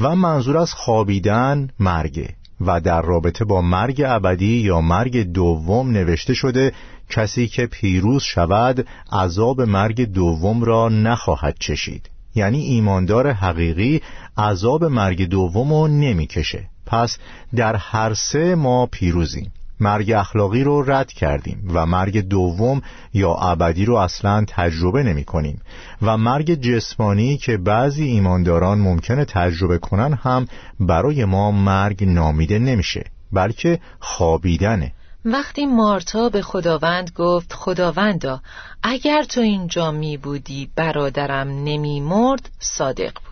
و 0.00 0.16
منظور 0.16 0.56
از 0.58 0.72
خوابیدن 0.72 1.68
مرگه. 1.80 2.28
و 2.60 2.80
در 2.80 3.02
رابطه 3.02 3.44
با 3.44 3.60
مرگ 3.62 4.02
ابدی 4.06 4.58
یا 4.60 4.80
مرگ 4.80 5.22
دوم 5.22 5.90
نوشته 5.90 6.34
شده 6.34 6.72
کسی 7.10 7.48
که 7.48 7.66
پیروز 7.66 8.22
شود 8.22 8.86
عذاب 9.12 9.60
مرگ 9.60 10.04
دوم 10.04 10.64
را 10.64 10.88
نخواهد 10.88 11.56
چشید. 11.60 12.10
یعنی 12.34 12.60
ایماندار 12.60 13.32
حقیقی 13.32 14.02
عذاب 14.38 14.84
مرگ 14.84 15.28
دوم 15.28 15.72
رو 15.72 15.88
نمی‌کشه. 15.88 16.68
پس 16.86 17.18
در 17.56 17.76
هر 17.76 18.14
سه 18.14 18.54
ما 18.54 18.86
پیروزیم. 18.86 19.52
مرگ 19.80 20.12
اخلاقی 20.12 20.64
رو 20.64 20.82
رد 20.90 21.12
کردیم 21.12 21.70
و 21.74 21.86
مرگ 21.86 22.20
دوم 22.20 22.82
یا 23.14 23.34
ابدی 23.34 23.84
رو 23.84 23.94
اصلا 23.94 24.44
تجربه 24.48 25.02
نمی 25.02 25.24
کنیم. 25.24 25.60
و 26.02 26.16
مرگ 26.16 26.54
جسمانی 26.54 27.36
که 27.36 27.56
بعضی 27.56 28.04
ایمانداران 28.04 28.78
ممکنه 28.78 29.24
تجربه 29.24 29.78
کنن 29.78 30.12
هم 30.12 30.46
برای 30.80 31.24
ما 31.24 31.50
مرگ 31.50 32.04
نامیده 32.04 32.58
نمیشه 32.58 33.04
بلکه 33.32 33.80
خوابیدنه. 34.00 34.92
وقتی 35.24 35.66
مارتا 35.66 36.28
به 36.28 36.42
خداوند 36.42 37.10
گفت 37.16 37.52
خداوندا 37.52 38.40
اگر 38.82 39.22
تو 39.22 39.40
اینجا 39.40 39.90
می 39.90 40.16
بودی 40.16 40.70
برادرم 40.76 41.48
نمی 41.48 42.00
مرد 42.00 42.50
صادق 42.58 43.12
بود. 43.14 43.27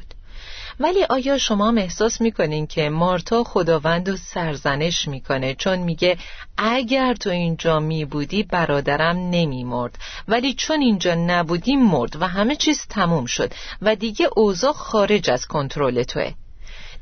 ولی 0.81 1.05
آیا 1.05 1.39
شما 1.39 1.75
احساس 1.77 2.21
می‌کنین 2.21 2.67
که 2.67 2.89
مارتا 2.89 3.45
خداوند 3.45 4.09
و 4.09 4.17
سرزنش 4.17 5.09
می‌کنه؟ 5.09 5.55
چون 5.55 5.79
میگه 5.79 6.19
اگر 6.59 7.15
تو 7.15 7.31
اینجا 7.31 7.81
میبودی 7.81 8.43
برادرم 8.43 9.17
نمیمرد. 9.17 9.99
ولی 10.29 10.55
چون 10.55 10.81
اینجا 10.81 11.15
نبودی 11.15 11.77
مرد 11.77 12.23
و 12.23 12.29
همه 12.29 12.57
چیز 12.57 12.87
تموم 12.91 13.27
شد 13.27 13.53
و 13.83 13.95
دیگه 13.97 14.29
اوضاع 14.37 14.73
خارج 14.73 15.31
از 15.31 15.47
کنترل 15.47 16.03
توه. 16.03 16.33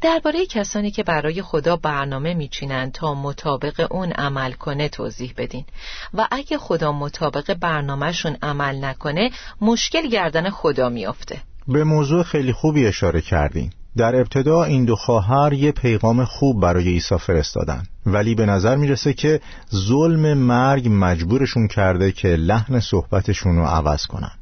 درباره 0.00 0.46
کسانی 0.46 0.90
که 0.90 1.02
برای 1.02 1.42
خدا 1.42 1.76
برنامه 1.76 2.34
میچینند 2.34 2.92
تا 2.92 3.14
مطابق 3.14 3.86
اون 3.90 4.12
عمل 4.12 4.52
کنه 4.52 4.88
توضیح 4.88 5.34
بدین. 5.36 5.64
و 6.14 6.28
اگه 6.30 6.58
خدا 6.58 6.92
مطابق 6.92 7.54
برنامهشون 7.54 8.36
عمل 8.42 8.84
نکنه 8.84 9.30
مشکل 9.60 10.08
گردن 10.08 10.50
خدا 10.50 10.88
میافته. 10.88 11.42
به 11.68 11.84
موضوع 11.84 12.22
خیلی 12.22 12.52
خوبی 12.52 12.86
اشاره 12.86 13.20
کردیم. 13.20 13.70
در 13.96 14.16
ابتدا 14.16 14.64
این 14.64 14.84
دو 14.84 14.96
خواهر 14.96 15.52
یه 15.52 15.72
پیغام 15.72 16.24
خوب 16.24 16.60
برای 16.60 16.88
عیسی 16.88 17.16
فرستادن. 17.16 17.82
ولی 18.06 18.34
به 18.34 18.46
نظر 18.46 18.76
می‌رسه 18.76 19.12
که 19.12 19.40
ظلم 19.74 20.34
مرگ 20.38 20.88
مجبورشون 20.90 21.68
کرده 21.68 22.12
که 22.12 22.28
لحن 22.28 22.80
صحبتشون 22.80 23.56
رو 23.56 23.64
عوض 23.64 24.06
کنن. 24.06 24.32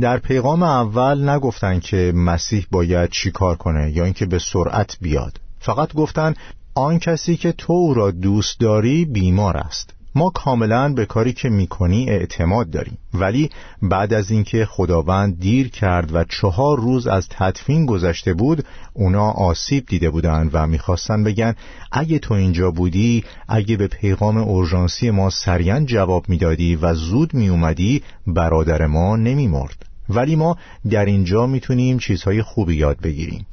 در 0.00 0.18
پیغام 0.18 0.62
اول 0.62 1.28
نگفتن 1.28 1.80
که 1.80 2.12
مسیح 2.16 2.66
باید 2.70 3.10
چی 3.10 3.30
کار 3.30 3.56
کنه 3.56 3.90
یا 3.90 4.04
اینکه 4.04 4.26
به 4.26 4.38
سرعت 4.38 4.96
بیاد. 5.00 5.40
فقط 5.58 5.94
گفتن 5.94 6.34
آن 6.74 6.98
کسی 6.98 7.36
که 7.36 7.52
تو 7.52 7.72
او 7.72 7.94
را 7.94 8.10
دوست 8.10 8.60
داری 8.60 9.04
بیمار 9.04 9.56
است. 9.56 9.99
ما 10.14 10.30
کاملا 10.30 10.92
به 10.92 11.06
کاری 11.06 11.32
که 11.32 11.48
می‌کنی 11.48 12.10
اعتماد 12.10 12.70
داریم. 12.70 12.98
ولی 13.14 13.50
بعد 13.82 14.14
از 14.14 14.30
اینکه 14.30 14.66
خداوند 14.66 15.40
دیر 15.40 15.68
کرد 15.68 16.14
و 16.14 16.24
چهار 16.24 16.80
روز 16.80 17.06
از 17.06 17.28
تدفین 17.30 17.86
گذشته 17.86 18.34
بود 18.34 18.64
اونا 18.92 19.30
آسیب 19.30 19.86
دیده 19.86 20.10
بودند 20.10 20.50
و 20.52 20.66
می‌خواستن 20.66 21.24
بگن 21.24 21.54
اگه 21.92 22.18
تو 22.18 22.34
اینجا 22.34 22.70
بودی 22.70 23.24
اگه 23.48 23.76
به 23.76 23.86
پیغام 23.86 24.36
اورژانسی 24.36 25.10
ما 25.10 25.30
سریعا 25.30 25.80
جواب 25.80 26.28
می‌دادی 26.28 26.76
و 26.76 26.94
زود 26.94 27.34
میومدی 27.34 28.02
برادر 28.26 28.86
ما 28.86 29.16
نمیمرد. 29.16 29.86
ولی 30.08 30.36
ما 30.36 30.56
در 30.90 31.04
اینجا 31.04 31.46
می‌تونیم 31.46 31.98
چیزهای 31.98 32.42
خوبی 32.42 32.76
یاد 32.76 33.00
بگیریم. 33.00 33.46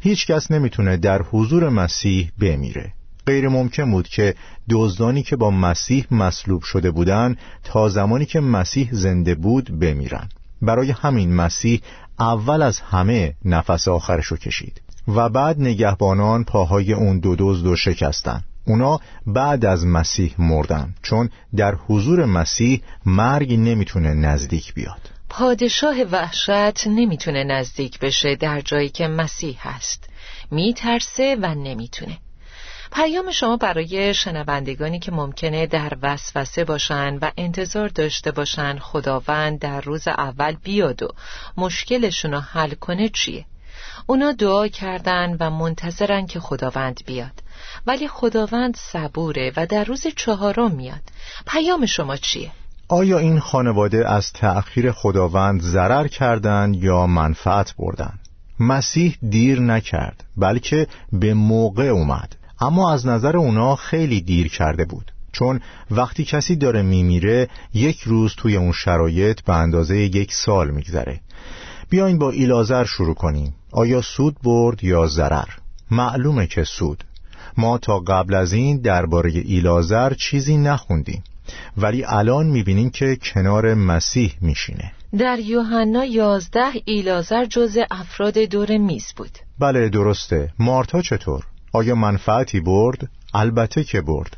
هیچ 0.00 0.26
کس 0.26 0.50
نمی‌تونه 0.50 0.96
در 0.96 1.22
حضور 1.22 1.68
مسیح 1.68 2.30
بمیره. 2.40 2.92
غیر 3.28 3.48
ممکن 3.48 3.90
بود 3.90 4.08
که 4.08 4.34
دزدانی 4.70 5.22
که 5.22 5.36
با 5.36 5.50
مسیح 5.50 6.06
مصلوب 6.10 6.62
شده 6.62 6.90
بودند 6.90 7.38
تا 7.64 7.88
زمانی 7.88 8.26
که 8.26 8.40
مسیح 8.40 8.88
زنده 8.92 9.34
بود 9.34 9.78
بمیرن 9.78 10.28
برای 10.62 10.90
همین 10.90 11.34
مسیح 11.34 11.80
اول 12.18 12.62
از 12.62 12.80
همه 12.80 13.34
نفس 13.44 13.88
آخرشو 13.88 14.36
کشید 14.36 14.82
و 15.08 15.28
بعد 15.28 15.60
نگهبانان 15.60 16.44
پاهای 16.44 16.92
اون 16.92 17.18
دو 17.18 17.36
دزد 17.38 17.66
رو 17.66 17.76
شکستن 17.76 18.44
اونا 18.66 19.00
بعد 19.26 19.64
از 19.64 19.86
مسیح 19.86 20.34
مردن 20.38 20.94
چون 21.02 21.30
در 21.56 21.74
حضور 21.74 22.24
مسیح 22.24 22.82
مرگ 23.06 23.52
نمی‌تونه 23.52 24.14
نزدیک 24.14 24.74
بیاد. 24.74 25.10
پادشاه 25.28 25.96
وحشت 26.12 26.86
نمی‌تونه 26.86 27.44
نزدیک 27.44 27.98
بشه 27.98 28.34
در 28.34 28.60
جایی 28.60 28.88
که 28.88 29.08
مسیح 29.08 29.56
هست. 29.60 30.08
میترسه 30.50 31.36
و 31.42 31.54
نمی‌تونه. 31.54 32.18
پیام 32.92 33.30
شما 33.30 33.56
برای 33.56 34.14
شنوندگانی 34.14 34.98
که 34.98 35.12
ممکنه 35.12 35.66
در 35.66 35.92
وسوسه 36.02 36.64
باشن 36.64 37.18
و 37.22 37.30
انتظار 37.36 37.88
داشته 37.88 38.30
باشن 38.30 38.78
خداوند 38.78 39.58
در 39.58 39.80
روز 39.80 40.08
اول 40.08 40.56
بیاد 40.64 41.02
و 41.02 41.08
مشکلشون 41.56 42.32
رو 42.32 42.40
حل 42.40 42.74
کنه 42.74 43.08
چیه؟ 43.08 43.44
اونا 44.06 44.32
دعا 44.32 44.68
کردن 44.68 45.36
و 45.40 45.50
منتظرن 45.50 46.26
که 46.26 46.40
خداوند 46.40 47.00
بیاد 47.06 47.42
ولی 47.86 48.08
خداوند 48.08 48.76
صبوره 48.76 49.52
و 49.56 49.66
در 49.66 49.84
روز 49.84 50.06
چهارم 50.16 50.70
میاد 50.70 51.02
پیام 51.46 51.86
شما 51.86 52.16
چیه؟ 52.16 52.50
آیا 52.88 53.18
این 53.18 53.40
خانواده 53.40 54.10
از 54.10 54.32
تأخیر 54.32 54.92
خداوند 54.92 55.60
ضرر 55.62 56.08
کردند 56.08 56.76
یا 56.76 57.06
منفعت 57.06 57.74
بردن؟ 57.78 58.18
مسیح 58.60 59.18
دیر 59.30 59.60
نکرد 59.60 60.24
بلکه 60.36 60.86
به 61.12 61.34
موقع 61.34 61.84
اومد 61.84 62.37
اما 62.60 62.92
از 62.92 63.06
نظر 63.06 63.36
اونا 63.36 63.76
خیلی 63.76 64.20
دیر 64.20 64.48
کرده 64.48 64.84
بود. 64.84 65.12
چون 65.32 65.60
وقتی 65.90 66.24
کسی 66.24 66.56
داره 66.56 66.82
میمیره 66.82 67.48
یک 67.74 68.00
روز 68.00 68.34
توی 68.36 68.56
اون 68.56 68.72
شرایط 68.72 69.40
به 69.40 69.54
اندازه 69.54 69.98
یک 69.98 70.32
سال 70.32 70.70
میگذره. 70.70 71.20
بیاین 71.90 72.18
با 72.18 72.30
ایلازر 72.30 72.84
شروع 72.84 73.14
کنیم. 73.14 73.54
آیا 73.72 74.00
سود 74.00 74.36
برد 74.42 74.84
یا 74.84 75.06
ضرر؟ 75.06 75.48
معلومه 75.90 76.46
که 76.46 76.64
سود. 76.64 77.04
ما 77.56 77.78
تا 77.78 77.98
قبل 77.98 78.34
از 78.34 78.52
این 78.52 78.80
درباره 78.80 79.30
ایلازر 79.30 80.14
چیزی 80.14 80.56
نخوندیم. 80.56 81.24
ولی 81.76 82.04
الان 82.04 82.46
می‌بینیم 82.46 82.90
که 82.90 83.16
کنار 83.16 83.74
مسیح 83.74 84.32
میشینه. 84.40 84.92
در 85.18 85.38
یوحنا 85.38 86.04
یازده 86.04 86.72
ایلازر 86.84 87.44
جز 87.44 87.78
افراد 87.90 88.38
دور 88.38 88.78
میز 88.78 89.12
بود. 89.16 89.38
بله 89.58 89.88
درسته. 89.88 90.52
مارتا 90.58 91.02
چطور؟ 91.02 91.44
آیا 91.72 91.94
منفعتی 91.94 92.60
برد؟ 92.60 93.08
البته 93.34 93.84
که 93.84 94.00
برد 94.00 94.36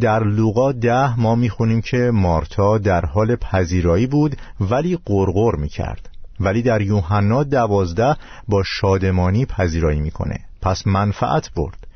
در 0.00 0.24
لوقا 0.24 0.72
ده 0.72 1.20
ما 1.20 1.34
می‌خونیم 1.34 1.80
که 1.80 2.10
مارتا 2.14 2.78
در 2.78 3.04
حال 3.04 3.36
پذیرایی 3.36 4.06
بود 4.06 4.36
ولی 4.60 4.98
قرقر 5.04 5.56
می‌کرد 5.56 6.08
ولی 6.40 6.62
در 6.62 6.82
یوحنا 6.82 7.44
دوازده 7.44 8.16
با 8.48 8.62
شادمانی 8.62 9.46
پذیرایی 9.46 10.00
می‌کنه 10.00 10.40
پس 10.62 10.86
منفعت 10.86 11.50
برد 11.56 11.86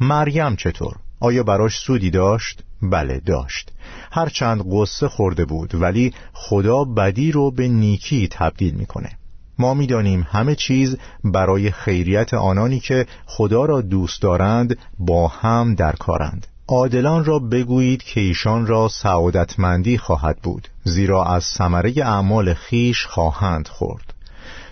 مریم 0.00 0.56
چطور؟ 0.56 0.94
آیا 1.20 1.42
براش 1.42 1.78
سودی 1.78 2.10
داشت؟ 2.10 2.62
بله 2.82 3.20
داشت 3.26 3.72
هرچند 4.12 4.64
قصه 4.72 5.08
خورده 5.08 5.44
بود 5.44 5.74
ولی 5.74 6.14
خدا 6.32 6.84
بدی 6.84 7.32
رو 7.32 7.50
به 7.50 7.68
نیکی 7.68 8.28
تبدیل 8.30 8.74
می‌کنه 8.74 9.10
ما 9.58 9.74
می‌دانیم 9.74 10.26
همه 10.30 10.54
چیز 10.54 10.96
برای 11.24 11.70
خیریت 11.70 12.34
آنانی 12.34 12.80
که 12.80 13.06
خدا 13.26 13.64
را 13.64 13.80
دوست 13.80 14.22
دارند 14.22 14.78
با 14.98 15.28
هم 15.28 15.74
در 15.74 15.92
کارند. 15.92 16.46
عادلان 16.68 17.24
را 17.24 17.38
بگویید 17.38 18.02
که 18.02 18.20
ایشان 18.20 18.66
را 18.66 18.88
سعادتمندی 18.88 19.98
خواهد 19.98 20.38
بود 20.42 20.68
زیرا 20.84 21.24
از 21.24 21.44
ثمره 21.44 21.92
اعمال 21.96 22.54
خیش 22.54 23.06
خواهند 23.06 23.68
خورد. 23.68 24.14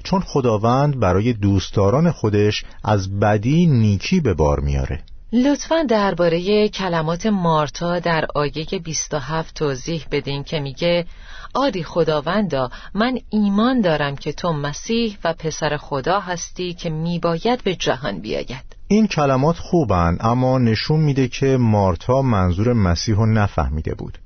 چون 0.03 0.21
خداوند 0.21 1.01
برای 1.01 1.33
دوستداران 1.33 2.11
خودش 2.11 2.65
از 2.85 3.21
بدی 3.21 3.67
نیکی 3.67 4.21
به 4.21 4.35
بار 4.35 4.61
میاره 4.61 5.05
لطفا 5.35 5.83
درباره 5.83 6.69
کلمات 6.69 7.27
مارتا 7.27 7.99
در 7.99 8.27
آیه 8.35 8.67
27 8.85 9.55
توضیح 9.55 10.05
بدین 10.11 10.45
که 10.45 10.61
میگه 10.61 11.07
آری 11.55 11.83
خداوندا 11.83 12.71
من 12.95 13.19
ایمان 13.31 13.81
دارم 13.81 14.17
که 14.17 14.33
تو 14.33 14.53
مسیح 14.53 15.19
و 15.25 15.33
پسر 15.33 15.77
خدا 15.77 16.21
هستی 16.21 16.75
که 16.75 16.91
میباید 16.91 17.65
به 17.65 17.75
جهان 17.75 18.21
بیاید. 18.21 18.77
این 18.89 19.07
کلمات 19.07 19.57
خوبن 19.59 20.17
اما 20.21 20.59
نشون 20.59 21.01
میده 21.01 21.29
که 21.29 21.57
مارتا 21.61 22.23
منظور 22.23 22.73
مسیح 22.73 23.17
رو 23.17 23.27
نفهمیده 23.27 23.95
بود. 23.95 24.19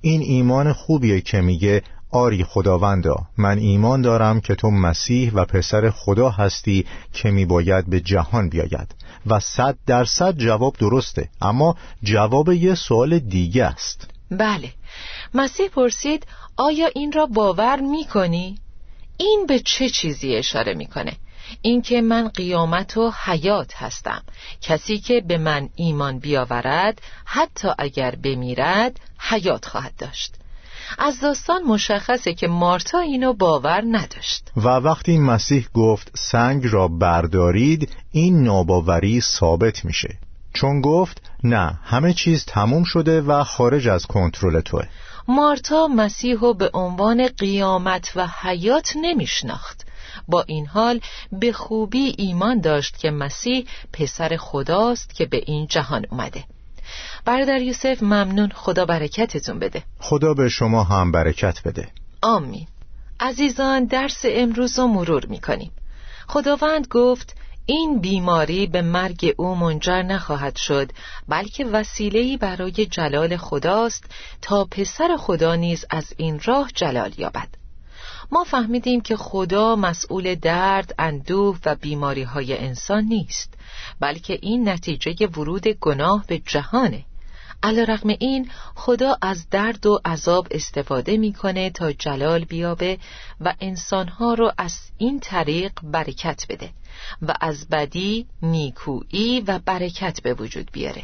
این 0.00 0.20
ایمان 0.20 0.72
خوبیه 0.72 1.20
که 1.20 1.40
میگه 1.40 1.82
آری 2.12 2.44
خداوندا 2.44 3.16
من 3.36 3.58
ایمان 3.58 4.02
دارم 4.02 4.40
که 4.40 4.54
تو 4.54 4.70
مسیح 4.70 5.32
و 5.34 5.44
پسر 5.44 5.90
خدا 5.90 6.30
هستی 6.30 6.86
که 7.12 7.30
میباید 7.30 7.90
به 7.90 8.00
جهان 8.00 8.48
بیاید. 8.48 8.94
و 9.26 9.40
صد 9.40 9.78
درصد 9.86 10.36
جواب 10.36 10.76
درسته 10.76 11.28
اما 11.40 11.76
جواب 12.02 12.52
یه 12.52 12.74
سوال 12.74 13.18
دیگه 13.18 13.64
است. 13.64 14.10
بله. 14.30 14.72
مسیح 15.34 15.68
پرسید 15.68 16.26
آیا 16.56 16.86
این 16.94 17.12
را 17.12 17.26
باور 17.26 17.80
می 17.80 18.04
کنی؟ 18.04 18.58
این 19.16 19.44
به 19.48 19.58
چه 19.58 19.88
چیزی 19.88 20.34
اشاره 20.34 20.74
می‌کنه؟ 20.74 21.16
اینکه 21.62 22.00
من 22.00 22.28
قیامت 22.28 22.96
و 22.96 23.12
حیات 23.24 23.74
هستم. 23.76 24.22
کسی 24.60 24.98
که 24.98 25.20
به 25.20 25.38
من 25.38 25.68
ایمان 25.76 26.18
بیاورد 26.18 27.00
حتی 27.24 27.68
اگر 27.78 28.14
بمیرد 28.14 29.00
حیات 29.18 29.66
خواهد 29.66 29.96
داشت. 29.98 30.34
از 30.98 31.20
داستان 31.20 31.62
مشخصه 31.62 32.34
که 32.34 32.48
مارتا 32.48 32.98
اینو 32.98 33.32
باور 33.32 33.84
نداشت. 33.90 34.50
و 34.56 34.68
وقتی 34.68 35.18
مسیح 35.18 35.68
گفت 35.74 36.10
سنگ 36.14 36.66
را 36.66 36.88
بردارید 36.88 37.88
این 38.12 38.42
ناباوری 38.42 39.20
ثابت 39.20 39.84
میشه. 39.84 40.18
چون 40.54 40.80
گفت 40.80 41.22
نه 41.44 41.78
همه 41.84 42.12
چیز 42.12 42.44
تموم 42.44 42.84
شده 42.84 43.20
و 43.20 43.44
خارج 43.44 43.88
از 43.88 44.06
کنترل 44.06 44.60
توه. 44.60 44.86
مارتا 45.28 45.88
مسیح 45.88 46.52
به 46.58 46.70
عنوان 46.74 47.28
قیامت 47.28 48.12
و 48.16 48.28
حیات 48.40 48.92
نمیشناخت. 49.02 49.86
با 50.28 50.42
این 50.42 50.66
حال 50.66 51.00
به 51.32 51.52
خوبی 51.52 52.14
ایمان 52.18 52.60
داشت 52.60 52.98
که 52.98 53.10
مسیح 53.10 53.66
پسر 53.92 54.36
خداست 54.36 55.14
که 55.14 55.26
به 55.26 55.42
این 55.46 55.66
جهان 55.66 56.06
اومده. 56.10 56.44
برادر 57.24 57.60
یوسف 57.62 58.02
ممنون 58.02 58.50
خدا 58.54 58.84
برکتتون 58.84 59.58
بده. 59.58 59.82
خدا 59.98 60.34
به 60.34 60.48
شما 60.48 60.84
هم 60.84 61.12
برکت 61.12 61.62
بده. 61.64 61.88
آمین. 62.22 62.66
عزیزان 63.20 63.84
درس 63.84 64.20
امروز 64.24 64.78
رو 64.78 64.86
مرور 64.86 65.26
می‌کنیم. 65.26 65.72
خداوند 66.28 66.86
گفت 66.86 67.36
این 67.66 67.98
بیماری 68.00 68.66
به 68.66 68.82
مرگ 68.82 69.34
او 69.38 69.54
منجر 69.54 70.02
نخواهد 70.02 70.56
شد 70.56 70.92
بلکه 71.28 71.64
وسیله‌ای 71.64 72.36
برای 72.36 72.86
جلال 72.86 73.36
خداست 73.36 74.04
تا 74.42 74.64
پسر 74.64 75.16
خدا 75.18 75.54
نیز 75.54 75.84
از 75.90 76.12
این 76.16 76.40
راه 76.44 76.70
جلال 76.74 77.12
یابد. 77.18 77.48
ما 78.32 78.44
فهمیدیم 78.44 79.00
که 79.00 79.16
خدا 79.16 79.76
مسئول 79.76 80.34
درد، 80.34 80.94
اندوه 80.98 81.58
و 81.64 81.74
بیماری 81.74 82.22
های 82.22 82.58
انسان 82.58 83.04
نیست 83.04 83.54
بلکه 84.00 84.38
این 84.42 84.68
نتیجه 84.68 85.26
ورود 85.26 85.68
گناه 85.68 86.24
به 86.26 86.38
جهانه. 86.38 87.04
رقم 87.64 88.08
این 88.08 88.50
خدا 88.74 89.16
از 89.22 89.50
درد 89.50 89.86
و 89.86 90.00
عذاب 90.04 90.48
استفاده 90.50 91.16
می‌کنه 91.16 91.70
تا 91.70 91.92
جلال 91.92 92.44
بیابه 92.44 92.98
و 93.40 93.54
انسانها 93.60 94.34
رو 94.34 94.52
از 94.58 94.78
این 94.98 95.20
طریق 95.20 95.72
برکت 95.82 96.46
بده 96.48 96.70
و 97.22 97.34
از 97.40 97.68
بدی 97.68 98.26
نیکویی 98.42 99.40
و 99.40 99.58
برکت 99.58 100.22
به 100.22 100.34
وجود 100.34 100.70
بیاره. 100.72 101.02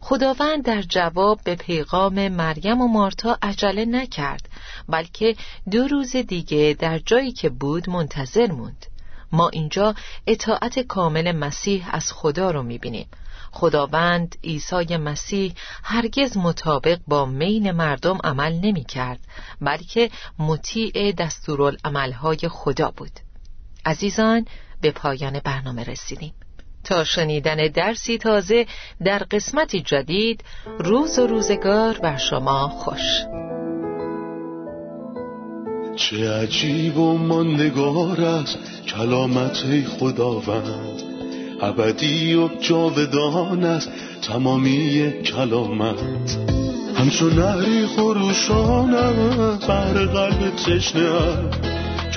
خداوند 0.00 0.64
در 0.64 0.82
جواب 0.82 1.40
به 1.44 1.54
پیغام 1.54 2.28
مریم 2.28 2.80
و 2.80 2.88
مارتا 2.88 3.38
عجله 3.42 3.84
نکرد 3.84 4.48
بلکه 4.88 5.36
دو 5.70 5.88
روز 5.88 6.16
دیگه 6.16 6.76
در 6.78 6.98
جایی 6.98 7.32
که 7.32 7.48
بود 7.48 7.90
منتظر 7.90 8.52
موند. 8.52 8.86
ما 9.32 9.48
اینجا 9.48 9.94
اطاعت 10.26 10.78
کامل 10.78 11.32
مسیح 11.32 11.88
از 11.90 12.12
خدا 12.12 12.50
رو 12.50 12.62
می‌بینیم. 12.62 13.06
خداوند 13.52 14.36
عیسی 14.44 14.96
مسیح 14.96 15.54
هرگز 15.82 16.36
مطابق 16.36 16.98
با 17.06 17.26
مین 17.26 17.70
مردم 17.70 18.18
عمل 18.24 18.52
نمی 18.52 18.84
کرد 18.84 19.20
بلکه 19.60 20.10
مطیع 20.38 21.12
دستورالعملهای 21.12 22.38
خدا 22.48 22.90
بود. 22.96 23.20
عزیزان 23.84 24.46
به 24.80 24.90
پایان 24.90 25.40
برنامه 25.44 25.84
رسیدیم. 25.84 26.34
تا 26.84 27.04
شنیدن 27.04 27.56
درسی 27.56 28.18
تازه 28.18 28.66
در 29.04 29.18
قسمتی 29.18 29.80
جدید 29.80 30.44
روز 30.78 31.18
و 31.18 31.26
روزگار 31.26 31.98
بر 31.98 32.16
شما 32.16 32.68
خوش. 32.68 33.24
چه 35.96 36.30
عجیب 36.30 36.98
و 36.98 37.18
ماندگار 37.18 38.20
است 38.20 38.58
کلامت 38.86 39.64
خداوند. 39.98 41.02
ابدی 41.62 42.34
و 42.34 42.48
جاودان 42.60 43.64
است 43.64 43.90
تمامی 44.22 45.12
کلامت. 45.22 46.00
همچون 46.96 47.32
نهری 47.32 47.86
خروشان 47.86 48.90
بر 49.68 49.92
قلب 49.92 50.56
تشنه 50.56 51.69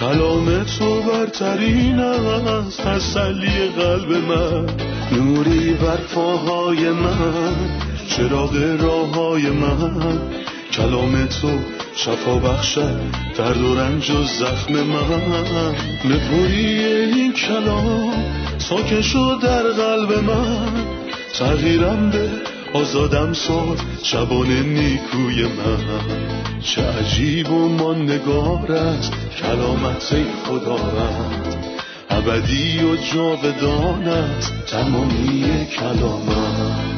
کلام 0.03 0.63
تو 0.63 1.01
برترین 1.01 1.99
است 1.99 2.81
تسلی 2.81 3.67
قلب 3.77 4.11
من. 4.11 4.65
نوری 5.11 5.73
بر 5.73 5.97
پاهای 5.97 6.89
من 6.89 7.55
چراغ 8.09 8.77
راه 8.81 9.15
های 9.15 9.49
من. 9.49 10.19
کلام 10.71 11.25
تو 11.25 11.51
شفا 11.95 12.35
بخشد 12.35 12.99
درد 13.37 13.61
و 13.61 13.75
رنج 13.75 14.11
و 14.11 14.23
زخم 14.23 14.73
من. 14.73 15.75
نپوری 16.05 16.85
این 16.85 17.33
کلام 17.33 18.13
ساکن 18.57 19.01
شد 19.01 19.39
در 19.41 19.63
قلب 19.63 20.23
من. 20.23 20.85
تغییرم 21.33 22.09
به 22.09 22.29
آزادم 22.73 23.33
ساد 23.33 23.81
شبان 24.03 24.47
نیکوی 24.47 25.43
من. 25.43 26.42
چه 26.63 26.81
عجیب 26.81 27.51
و 27.51 27.69
ماندگار 27.69 28.71
است. 28.71 29.13
کلامت 29.41 30.15
خداوند 30.45 31.55
ابدی 32.09 32.83
و 32.83 32.95
جاودان 32.95 34.07
است. 34.07 34.53
تمامی 34.67 35.67
کلامت. 35.79 36.92